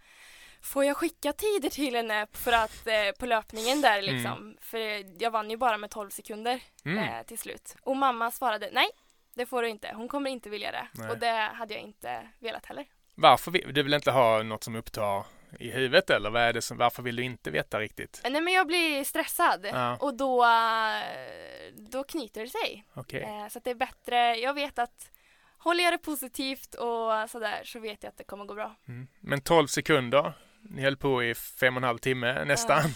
Får 0.63 0.85
jag 0.85 0.97
skicka 0.97 1.33
tider 1.33 1.69
till 1.71 1.95
henne 1.97 2.27
för 2.33 2.53
att, 2.53 2.87
eh, 2.87 2.95
på 3.19 3.27
löpningen 3.27 3.81
där 3.81 4.03
liksom? 4.03 4.57
För 4.61 4.79
jag 5.23 5.31
vann 5.31 5.51
ju 5.51 5.57
bara 5.57 5.77
med 5.77 5.91
12 5.91 6.11
sekunder 6.11 6.61
Mm. 6.85 6.99
eh, 6.99 7.23
till 7.23 7.39
slut. 7.39 7.77
Och 7.83 7.97
mamma 7.97 8.31
svarade 8.31 8.71
nej, 8.73 8.89
det 9.35 9.47
får 9.47 9.63
du 9.63 9.69
inte. 9.69 9.93
Hon 9.95 10.09
kommer 10.09 10.31
inte 10.31 10.51
vilja 10.51 10.73
det. 10.73 10.89
Nej. 10.93 11.11
Och 11.11 11.19
det 11.19 11.51
hade 11.55 11.75
jag 11.75 11.83
inte 11.83 12.29
velat 12.39 12.67
heller. 12.67 12.85
Varför 13.15 13.51
vill 13.51 13.75
du 13.75 13.83
vill 13.83 13.95
inte 13.95 14.11
ha 14.11 14.43
något 14.43 14.65
som 14.65 14.77
upptar 14.77 15.25
i 15.61 15.71
huvudet 15.71 16.11
eller 16.11 16.31
vad 16.31 16.43
är 16.43 16.53
det 16.53 16.63
som, 16.63 16.77
varför 16.77 17.03
vill 17.03 17.17
du 17.17 17.23
inte 17.23 17.51
veta 17.51 17.81
riktigt? 17.81 18.21
Eh, 18.25 18.31
Nej 18.31 18.41
men 18.41 18.55
jag 18.55 18.67
blir 18.67 19.05
stressad 19.05 19.67
Ja. 19.73 19.97
och 19.97 20.15
då, 20.17 20.45
eh, 20.45 21.73
då 21.77 22.05
knyter 22.05 22.41
det 22.41 22.49
sig. 22.49 22.85
Okej. 22.95 23.23
Eh, 23.23 23.49
Så 23.49 23.59
att 23.59 23.65
det 23.65 23.71
är 23.71 23.75
bättre, 23.75 24.37
jag 24.37 24.55
vet 24.55 24.79
att 24.79 25.11
håller 25.59 25.85
jag 25.85 25.93
det 25.93 25.99
positivt 25.99 26.75
och 26.75 27.31
sådär 27.31 27.61
så 27.65 27.79
vet 27.79 28.03
jag 28.03 28.11
att 28.11 28.17
det 28.19 28.25
kommer 28.25 28.45
gå 28.45 28.55
bra. 28.55 28.75
Mm. 28.89 29.09
Men 29.21 29.41
12 29.41 29.67
sekunder, 29.67 30.33
ni 30.63 30.83
höll 30.83 30.97
på 30.97 31.25
i 31.25 31.35
fem 31.35 31.77
och 31.77 31.81
en 31.81 31.85
halv 31.87 31.99
timme 31.99 32.45
nästan. 32.45 32.83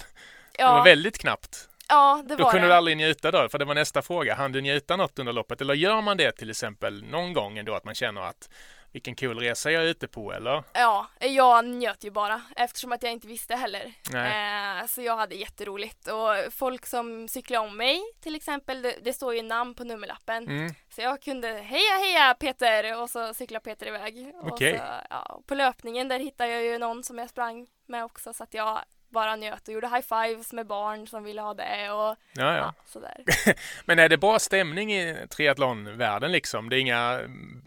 Det 0.56 0.62
var 0.64 0.76
Ja, 0.78 0.82
väldigt 0.82 1.18
knappt. 1.18 1.68
ja 1.88 2.22
det 2.28 2.36
Då 2.36 2.44
var 2.44 2.50
kunde 2.50 2.66
det. 2.66 2.72
du 2.72 2.76
aldrig 2.76 2.96
njuta 2.96 3.30
då, 3.30 3.48
för 3.48 3.58
det 3.58 3.64
var 3.64 3.74
nästa 3.74 4.02
fråga. 4.02 4.34
Han 4.34 4.52
du 4.52 4.60
njuta 4.60 4.96
något 4.96 5.18
under 5.18 5.32
loppet? 5.32 5.60
Eller 5.60 5.74
gör 5.74 6.00
man 6.00 6.16
det 6.16 6.32
till 6.32 6.50
exempel 6.50 7.04
någon 7.04 7.32
gång 7.32 7.58
ändå 7.58 7.74
att 7.74 7.84
man 7.84 7.94
känner 7.94 8.20
att 8.20 8.50
vilken 8.92 9.14
kul 9.14 9.38
resa 9.38 9.70
jag 9.70 9.82
är 9.82 9.86
ute 9.86 10.08
på 10.08 10.32
eller? 10.32 10.62
Ja, 10.72 11.06
jag 11.20 11.64
njöt 11.64 12.04
ju 12.04 12.10
bara 12.10 12.42
eftersom 12.56 12.92
att 12.92 13.02
jag 13.02 13.12
inte 13.12 13.26
visste 13.26 13.54
heller. 13.54 13.92
Eh, 14.14 14.86
så 14.86 15.02
jag 15.02 15.16
hade 15.16 15.34
jätteroligt 15.34 16.08
och 16.08 16.52
folk 16.52 16.86
som 16.86 17.28
cyklade 17.28 17.66
om 17.66 17.76
mig 17.76 18.00
till 18.20 18.34
exempel, 18.34 18.82
det, 18.82 18.96
det 19.02 19.12
står 19.12 19.34
ju 19.34 19.42
namn 19.42 19.74
på 19.74 19.84
nummerlappen. 19.84 20.48
Mm. 20.48 20.74
Så 20.90 21.00
jag 21.00 21.22
kunde 21.22 21.48
heja 21.48 21.96
heja 21.98 22.34
Peter 22.34 23.02
och 23.02 23.10
så 23.10 23.34
cyklar 23.34 23.60
Peter 23.60 23.86
iväg. 23.86 24.32
Och 24.42 24.52
Okej. 24.52 24.78
så, 24.78 24.84
ja, 25.10 25.42
på 25.46 25.54
löpningen 25.54 26.08
där 26.08 26.18
hittade 26.18 26.50
jag 26.50 26.62
ju 26.62 26.78
någon 26.78 27.04
som 27.04 27.18
jag 27.18 27.30
sprang 27.30 27.66
med 27.86 28.04
också 28.04 28.32
så 28.32 28.44
att 28.44 28.54
jag 28.54 28.84
bara 29.12 29.36
njöt 29.36 29.68
och 29.68 29.74
gjorde 29.74 29.88
high 29.88 30.00
fives 30.00 30.52
med 30.52 30.66
barn 30.66 31.06
som 31.06 31.24
ville 31.24 31.40
ha 31.42 31.54
det 31.54 31.90
och 31.90 32.16
Ja, 32.32 32.56
ja. 32.56 32.74
sådär. 32.86 33.24
Men 33.84 33.98
är 33.98 34.08
det 34.08 34.16
bra 34.18 34.38
stämning 34.38 34.92
i 34.94 35.16
triathlonvärlden 35.30 36.32
liksom? 36.32 36.68
Det 36.68 36.76
är 36.76 36.80
inga 36.80 37.20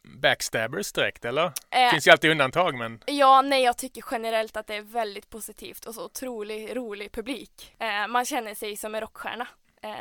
backstabbers 0.03 0.91
direkt 0.91 1.25
eller? 1.25 1.45
Eh, 1.69 1.91
finns 1.91 2.08
ju 2.08 2.12
alltid 2.12 2.31
undantag 2.31 2.75
men 2.77 2.99
Ja, 3.05 3.41
nej 3.41 3.63
jag 3.63 3.77
tycker 3.77 4.03
generellt 4.12 4.58
att 4.58 4.67
det 4.67 4.75
är 4.75 4.81
väldigt 4.81 5.29
positivt 5.29 5.86
och 5.86 5.95
så 5.95 6.05
otroligt 6.05 6.75
rolig 6.75 7.12
publik. 7.12 7.75
Eh, 7.79 8.08
man 8.08 8.25
känner 8.25 8.55
sig 8.55 8.77
som 8.77 8.95
en 8.95 9.01
rockstjärna. 9.01 9.47
Eh, 9.89 9.91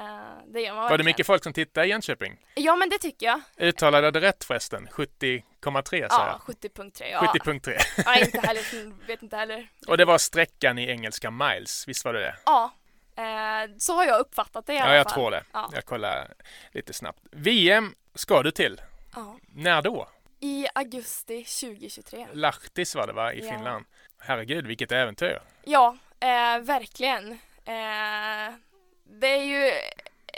det 0.46 0.60
gör 0.60 0.74
man 0.74 0.76
var 0.76 0.82
det 0.84 0.88
verkligen. 0.90 1.04
mycket 1.06 1.26
folk 1.26 1.42
som 1.44 1.52
tittade 1.52 1.86
i 1.86 1.90
Jönköping? 1.90 2.36
Ja 2.54 2.76
men 2.76 2.88
det 2.88 2.98
tycker 2.98 3.26
jag. 3.26 3.40
Uttalade 3.56 4.10
det 4.10 4.20
rätt 4.20 4.44
förresten? 4.44 4.88
70,3 4.88 6.08
sa 6.08 6.16
Ja, 6.16 6.40
jag. 6.46 6.56
70.3. 6.56 7.04
Ja, 7.12 7.32
70.3. 7.34 7.78
ja 8.04 8.18
inte 8.18 8.40
heller, 8.46 9.06
vet 9.06 9.22
inte 9.22 9.36
heller. 9.36 9.68
Och 9.86 9.98
det 9.98 10.04
var 10.04 10.18
sträckan 10.18 10.78
i 10.78 10.88
engelska 10.90 11.30
miles, 11.30 11.88
visst 11.88 12.04
var 12.04 12.12
det 12.12 12.20
det? 12.20 12.36
Ja, 12.46 12.72
eh, 13.16 13.70
så 13.78 13.94
har 13.94 14.04
jag 14.04 14.20
uppfattat 14.20 14.66
det 14.66 14.72
i 14.74 14.78
alla 14.78 14.90
Ja, 14.90 14.96
jag 14.96 15.04
fall. 15.04 15.12
tror 15.14 15.30
det. 15.30 15.42
Ja. 15.52 15.70
Jag 15.72 15.84
kollar 15.84 16.34
lite 16.72 16.92
snabbt. 16.92 17.20
VM 17.30 17.94
ska 18.14 18.42
du 18.42 18.50
till. 18.50 18.80
Ja. 19.14 19.36
När 19.54 19.82
då? 19.82 20.08
I 20.40 20.66
augusti 20.74 21.44
2023. 21.44 22.26
Lahtis 22.32 22.94
var 22.94 23.06
det 23.06 23.12
va, 23.12 23.32
i 23.32 23.46
Ja. 23.46 23.52
Finland? 23.54 23.84
Herregud, 24.18 24.66
vilket 24.66 24.92
äventyr. 24.92 25.40
Ja, 25.64 25.96
eh, 26.20 26.58
verkligen. 26.60 27.32
Eh, 27.64 28.54
det 29.04 29.26
är 29.26 29.44
ju 29.44 29.72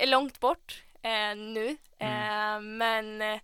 långt 0.07 0.41
bort 0.41 0.83
eh, 1.03 1.37
nu, 1.37 1.77
eh, 1.99 2.61
men 2.61 3.23
eh, 3.23 3.41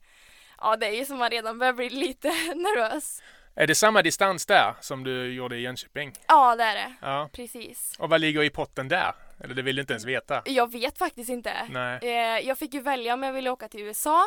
ja, 0.60 0.76
det 0.76 0.86
är 0.86 0.92
ju 0.92 1.04
som 1.04 1.18
man 1.18 1.30
redan 1.30 1.58
börjar 1.58 1.72
bli 1.72 1.90
lite 2.06 2.28
nervös. 2.54 3.22
Är 3.54 3.66
det 3.66 3.74
samma 3.74 4.02
distans 4.02 4.46
där 4.46 4.74
som 4.80 5.04
du 5.04 5.34
gjorde 5.34 5.56
i 5.56 5.60
Jönköping? 5.60 6.12
Ja, 6.28 6.56
det 6.56 6.64
är 6.64 6.74
det. 6.74 6.94
Ja. 7.00 7.28
Precis. 7.32 7.96
Och 7.98 8.10
vad 8.10 8.20
ligger 8.20 8.42
i 8.42 8.50
potten 8.50 8.88
där? 8.88 9.12
Eller 9.44 9.54
det 9.54 9.62
vill 9.62 9.76
du 9.76 9.80
inte 9.80 9.92
ens 9.92 10.04
veta? 10.04 10.42
Jag 10.44 10.72
vet 10.72 10.98
faktiskt 10.98 11.30
inte. 11.30 11.66
Nej, 11.70 11.98
Eh, 12.02 12.48
jag 12.48 12.58
fick 12.58 12.74
ju 12.74 12.80
välja 12.80 13.14
om 13.14 13.22
jag 13.22 13.32
ville 13.32 13.50
åka 13.50 13.68
till 13.68 13.80
USA 13.80 14.26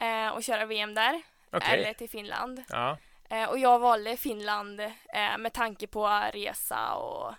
eh, 0.00 0.28
och 0.28 0.42
köra 0.42 0.66
VM 0.66 0.94
där, 0.94 1.22
okej. 1.52 1.80
eller 1.80 1.92
till 1.94 2.08
Finland. 2.10 2.62
Ja. 2.68 2.98
Eh, 3.30 3.44
och 3.44 3.58
jag 3.58 3.78
valde 3.78 4.16
Finland 4.16 4.80
eh, 4.80 5.38
med 5.38 5.52
tanke 5.52 5.86
på 5.86 6.22
resa 6.32 6.94
och 6.94 7.28
eh, 7.28 7.34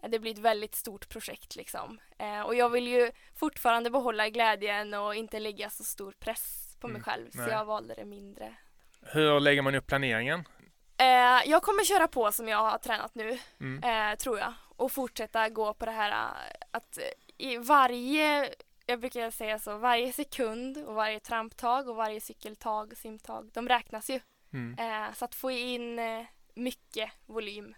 det 0.00 0.18
blir 0.18 0.32
ett 0.32 0.38
väldigt 0.38 0.74
stort 0.74 1.08
projekt 1.08 1.56
liksom. 1.56 2.00
Eh, 2.18 2.40
och 2.40 2.54
jag 2.54 2.68
vill 2.70 2.86
ju 2.88 3.10
fortfarande 3.34 3.90
behålla 3.90 4.28
glädjen 4.28 4.94
och 4.94 5.14
inte 5.14 5.38
lägga 5.40 5.70
så 5.70 5.84
stor 5.84 6.12
press 6.18 6.76
på 6.80 6.88
mig 6.88 6.94
Mm, 6.96 7.04
själv 7.04 7.30
så 7.30 7.38
nej. 7.38 7.50
jag 7.50 7.64
valde 7.64 7.94
det 7.94 8.04
mindre. 8.04 8.54
Hur 9.02 9.40
lägger 9.40 9.62
man 9.62 9.74
upp 9.74 9.86
planeringen? 9.86 10.48
Eh, 10.96 11.50
jag 11.50 11.62
kommer 11.62 11.84
köra 11.84 12.08
på 12.08 12.32
som 12.32 12.48
jag 12.48 12.58
har 12.58 12.78
tränat 12.78 13.14
nu, 13.14 13.38
Mm. 13.60 14.10
eh, 14.12 14.16
tror 14.16 14.38
jag. 14.38 14.52
Och 14.76 14.92
fortsätta 14.92 15.48
gå 15.48 15.74
på 15.74 15.84
det 15.84 15.90
här 15.92 16.10
eh, 16.10 16.52
att 16.70 16.98
i 17.38 17.56
varje, 17.56 18.54
jag 18.86 19.00
brukar 19.00 19.30
säga 19.30 19.58
så, 19.58 19.78
varje 19.78 20.12
sekund 20.12 20.78
och 20.78 20.94
varje 20.94 21.20
tramptag 21.20 21.88
och 21.88 21.96
varje 21.96 22.20
cykeltag, 22.20 22.96
simtag, 22.96 23.50
de 23.54 23.68
räknas 23.68 24.10
ju. 24.10 24.20
Mm. 24.52 24.78
Eh, 25.04 25.12
så 25.14 25.24
att 25.24 25.34
få 25.34 25.50
in 25.50 25.98
eh, 25.98 26.24
mycket 26.54 27.10
volym. 27.26 27.74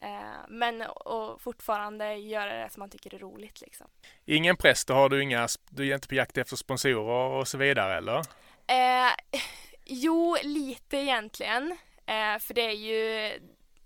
Eh, 0.00 0.08
men 0.48 0.82
och 0.82 1.40
fortfarande 1.42 2.14
göra 2.14 2.62
det 2.62 2.70
som 2.70 2.80
man 2.80 2.90
tycker 2.90 3.14
är 3.14 3.18
roligt 3.18 3.60
liksom. 3.60 3.86
Ingen 4.24 4.56
press, 4.56 4.84
då 4.84 4.94
har 4.94 5.08
du 5.08 5.22
inga, 5.22 5.48
du 5.70 5.88
är 5.90 5.94
inte 5.94 6.08
på 6.08 6.14
jakt 6.14 6.38
efter 6.38 6.56
sponsorer 6.56 7.38
och 7.38 7.48
så 7.48 7.58
vidare 7.58 7.96
eller? 7.96 8.16
Eh, 8.66 9.12
jo, 9.84 10.36
lite 10.42 10.96
egentligen. 10.96 11.70
Eh, 12.06 12.38
för 12.40 12.54
det 12.54 12.62
är 12.62 12.70
ju, 12.72 13.30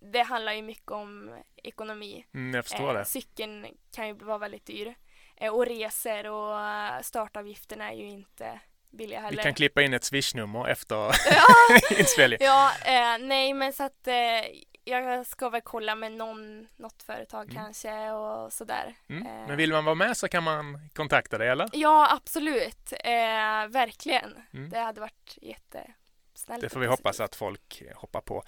det 0.00 0.22
handlar 0.22 0.52
ju 0.52 0.62
mycket 0.62 0.90
om 0.90 1.30
ekonomi. 1.62 2.24
Mm, 2.34 2.54
jag 2.54 2.64
förstår 2.64 2.94
det. 2.94 3.04
Cykeln 3.04 3.66
kan 3.94 4.06
ju 4.06 4.12
vara 4.14 4.38
väldigt 4.38 4.66
dyr. 4.66 4.94
Eh, 5.36 5.54
och 5.54 5.66
resor 5.66 6.26
och 6.26 6.60
eh, 6.60 7.00
startavgifterna 7.02 7.92
är 7.92 7.96
ju 7.96 8.08
inte 8.08 8.60
billiga 8.90 9.20
Vi 9.20 9.24
heller. 9.26 9.42
kan 9.42 9.54
klippa 9.54 9.82
in 9.82 9.94
ett 9.94 10.04
swishnummer 10.04 10.68
efter 10.68 10.96
ja, 11.30 11.78
inspelningen. 11.98 12.46
ja 12.46 12.70
eh, 12.84 13.18
nej 13.18 13.54
men 13.54 13.72
så 13.72 13.82
att 13.84 14.06
eh, 14.06 14.14
jag 14.88 15.26
ska 15.26 15.48
väl 15.48 15.60
kolla 15.60 15.94
med 15.94 16.12
någon, 16.12 16.68
något 16.76 17.02
företag 17.02 17.42
Mm. 17.50 17.54
kanske 17.56 18.10
och 18.10 18.52
sådär. 18.52 18.94
Mm. 19.08 19.26
Eh, 19.26 19.46
Men 19.48 19.56
vill 19.56 19.72
man 19.72 19.84
vara 19.84 19.94
med 19.94 20.16
så 20.16 20.28
kan 20.28 20.42
man 20.42 20.88
kontakta 20.94 21.38
dig 21.38 21.48
eller? 21.48 21.68
Ja, 21.72 22.08
absolut. 22.16 22.92
Eh, 22.92 23.68
verkligen. 23.68 24.34
Mm. 24.52 24.70
Det 24.70 24.78
hade 24.78 25.00
varit 25.00 25.38
jättesnällt. 25.42 26.60
Det 26.60 26.68
får 26.68 26.80
vi 26.80 26.86
hoppas 26.86 27.20
att 27.20 27.34
folk 27.36 27.82
hoppar 27.96 28.20
på. 28.20 28.42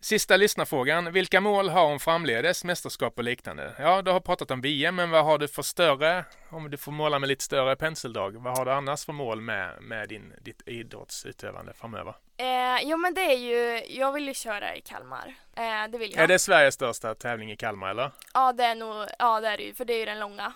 Sista 0.00 0.36
lyssnarfrågan. 0.36 1.12
Vilka 1.12 1.40
mål 1.40 1.68
har 1.68 1.86
hon 1.88 2.00
framledes, 2.00 2.64
mästerskap 2.64 3.18
och 3.18 3.24
liknande? 3.24 3.74
Ja, 3.78 4.02
du 4.02 4.10
har 4.10 4.20
pratat 4.20 4.50
om 4.50 4.60
VM, 4.60 4.96
men 4.96 5.10
vad 5.10 5.24
har 5.24 5.38
du 5.38 5.48
för 5.48 5.62
större, 5.62 6.24
om 6.50 6.70
du 6.70 6.76
får 6.76 6.92
måla 6.92 7.18
med 7.18 7.28
lite 7.28 7.44
större 7.44 7.76
penseldrag, 7.76 8.30
vad 8.42 8.58
har 8.58 8.64
du 8.64 8.72
annars 8.72 9.04
för 9.04 9.12
mål 9.12 9.40
med, 9.40 9.82
med 9.82 10.08
din, 10.08 10.32
ditt 10.40 10.62
idrottsutövande 10.68 11.72
framöver? 11.74 12.14
Eh, 12.36 12.82
jo 12.82 12.96
men 12.96 13.14
det 13.14 13.20
är 13.20 13.36
ju, 13.36 13.84
jag 13.98 14.12
vill 14.12 14.28
ju 14.28 14.34
köra 14.34 14.76
i 14.76 14.80
Kalmar. 14.80 15.34
Eh, 15.56 15.90
det 15.92 15.98
vill 15.98 16.12
jag. 16.14 16.22
Är 16.22 16.28
det 16.28 16.38
Sveriges 16.38 16.74
största 16.74 17.14
tävling 17.14 17.52
i 17.52 17.56
Kalmar 17.56 17.90
eller? 17.90 18.10
Ja 18.34 18.52
det 18.52 18.64
är 18.64 18.74
nog, 18.74 19.06
ja 19.18 19.40
det 19.40 19.48
är 19.48 19.56
det 19.56 19.62
ju, 19.62 19.74
för 19.74 19.84
det 19.84 19.92
är 19.92 19.98
ju 19.98 20.04
den 20.04 20.18
långa. 20.20 20.52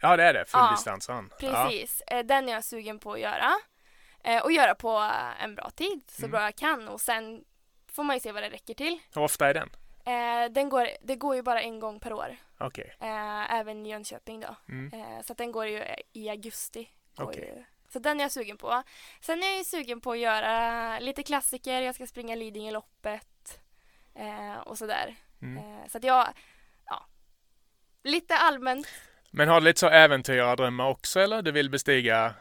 Ja, 0.00 0.16
det 0.16 0.22
är 0.24 0.32
det. 0.34 0.44
Ja, 0.52 0.58
Fulldistansen. 0.58 1.30
Ja. 1.40 1.48
Precis. 1.68 2.00
Eh, 2.06 2.18
den 2.24 2.48
är 2.48 2.52
jag 2.52 2.64
sugen 2.64 2.98
på 2.98 3.12
att 3.12 3.20
göra. 3.20 3.52
Eh, 4.24 4.42
och 4.42 4.52
göra 4.52 4.74
på 4.74 4.98
eh, 4.98 5.44
en 5.44 5.54
bra 5.54 5.70
tid, 5.70 6.00
så 6.10 6.22
Mm. 6.22 6.30
bra 6.30 6.42
jag 6.42 6.56
kan. 6.56 6.88
Och 6.88 7.00
sen 7.00 7.40
får 7.96 8.04
man 8.04 8.16
ju 8.16 8.20
se 8.20 8.32
vad 8.32 8.42
det 8.42 8.50
räcker 8.50 8.74
till. 8.74 8.98
Hur 9.14 9.22
ofta 9.22 9.48
är 9.48 9.54
den? 9.54 9.70
Eh, 10.04 10.52
den 10.52 10.68
går, 10.68 10.88
det 11.02 11.16
går 11.16 11.36
ju 11.36 11.42
bara 11.42 11.60
en 11.62 11.80
gång 11.80 12.00
per 12.00 12.12
år. 12.12 12.36
Okej. 12.58 12.96
Eh, 13.00 13.54
även 13.54 13.86
i 13.86 13.90
Jönköping 13.90 14.40
då. 14.40 14.56
Mm. 14.68 15.00
Eh, 15.00 15.22
så 15.22 15.34
den 15.34 15.52
går 15.52 15.66
ju 15.66 15.84
i 16.12 16.28
augusti. 16.28 16.90
Ju. 17.34 17.64
Så 17.88 17.98
den 17.98 18.20
är 18.20 18.24
jag 18.24 18.32
sugen 18.32 18.56
på. 18.56 18.82
Sen 19.20 19.42
är 19.42 19.46
jag 19.46 19.58
ju 19.58 19.64
sugen 19.64 20.00
på 20.00 20.12
att 20.12 20.18
göra 20.18 20.98
lite 20.98 21.22
klassiker. 21.22 21.82
Jag 21.82 21.94
ska 21.94 22.06
springa 22.06 22.34
Lidingöloppet 22.34 23.60
eh, 24.14 24.58
och 24.58 24.78
sådär. 24.78 25.16
Mm. 25.42 25.56
Eh, 25.56 25.88
så 25.88 25.98
att 25.98 26.04
jag, 26.04 26.28
ja, 26.86 27.06
lite 28.02 28.36
allmänt. 28.36 28.86
Men 29.30 29.48
har 29.48 29.60
du 29.60 29.64
lite 29.64 29.80
så 29.80 29.88
äventyrardrömmar 29.88 30.88
också 30.88 31.20
eller? 31.20 31.42
Du 31.42 31.52
vill 31.52 31.70
bestiga 31.70 32.34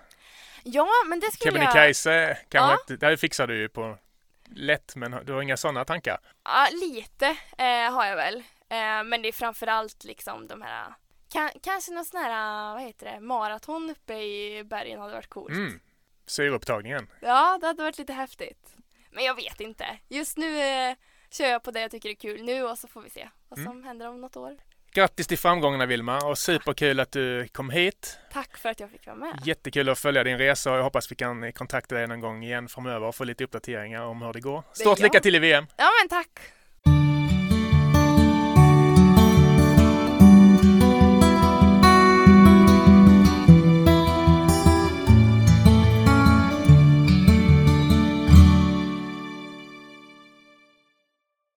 Ja, 0.64 0.88
men 1.08 1.20
det 1.20 1.32
skulle 1.32 1.52
jag... 1.52 1.62
Kebnekaise? 1.62 2.38
Kanske 2.50 2.96
Ja. 3.00 3.10
det 3.10 3.18
fixar 3.18 3.48
du 3.48 3.58
ju 3.58 3.70
på 3.70 3.98
lätt, 4.48 4.96
men 4.96 5.26
du 5.26 5.34
har 5.34 5.42
inga 5.42 5.58
sådana 5.58 5.86
tankar? 5.86 6.18
Ja, 6.44 6.68
lite 6.72 7.28
eh, 7.58 7.94
har 7.94 8.06
jag 8.06 8.16
väl. 8.16 8.36
Eh, 8.70 9.04
men 9.04 9.22
det 9.22 9.28
är 9.28 9.32
framförallt 9.32 10.04
liksom 10.04 10.48
de 10.48 10.62
här, 10.62 10.94
kan, 11.30 11.50
kanske 11.62 11.94
någon 11.94 12.06
sån 12.06 12.20
här, 12.20 12.74
vad 12.74 12.84
heter 12.84 13.12
det, 13.12 13.20
maraton 13.20 13.90
uppe 13.90 14.14
i 14.14 14.64
bergen 14.64 15.00
hade 15.00 15.14
varit 15.14 15.30
coolt. 15.30 15.50
Mm. 15.50 15.80
Syreupptagningen. 16.28 17.08
Ja, 17.22 17.58
det 17.62 17.68
hade 17.68 17.84
varit 17.84 17.98
lite 17.98 18.14
häftigt. 18.14 18.76
Men 19.12 19.24
jag 19.24 19.36
vet 19.36 19.60
inte. 19.60 20.00
Just 20.08 20.38
nu 20.38 20.60
eh, 20.60 20.96
kör 21.30 21.46
jag 21.46 21.64
på 21.64 21.72
det 21.72 21.82
jag 21.82 21.92
tycker 21.92 22.10
är 22.10 22.14
kul 22.14 22.44
nu 22.44 22.64
och 22.64 22.78
så 22.78 22.88
får 22.88 23.02
vi 23.02 23.10
se 23.10 23.30
vad 23.50 23.60
som 23.60 23.84
händer 23.84 24.10
om 24.10 24.22
något 24.22 24.38
år. 24.38 24.58
Grattis 24.96 25.28
till 25.28 25.38
framgångarna 25.38 25.86
Vilma 25.86 26.18
och 26.18 26.38
superkul 26.38 27.00
att 27.00 27.12
du 27.12 27.48
kom 27.48 27.70
hit. 27.70 28.20
Tack 28.34 28.58
för 28.58 28.70
att 28.70 28.80
jag 28.80 28.92
fick 28.92 29.08
vara 29.08 29.16
med. 29.16 29.40
Jättekul 29.46 29.90
att 29.90 30.00
följa 30.00 30.24
din 30.24 30.38
resa 30.38 30.72
och 30.72 30.78
jag 30.78 30.84
hoppas 30.84 31.12
vi 31.12 31.16
kan 31.16 31.54
kontakta 31.54 31.96
dig 31.96 32.08
någon 32.08 32.20
gång 32.20 32.44
igen 32.44 32.68
framöver 32.68 33.08
och 33.08 33.16
få 33.16 33.24
lite 33.24 33.44
uppdateringar 33.44 34.02
om 34.02 34.22
hur 34.22 34.34
det 34.34 34.40
går. 34.40 34.64
Stort 34.74 35.00
lycka 35.00 35.20
till 35.20 35.36
i 35.36 35.40
VM! 35.40 35.66
Ja 35.78 35.90
men 36.02 36.10
tack! 36.10 36.30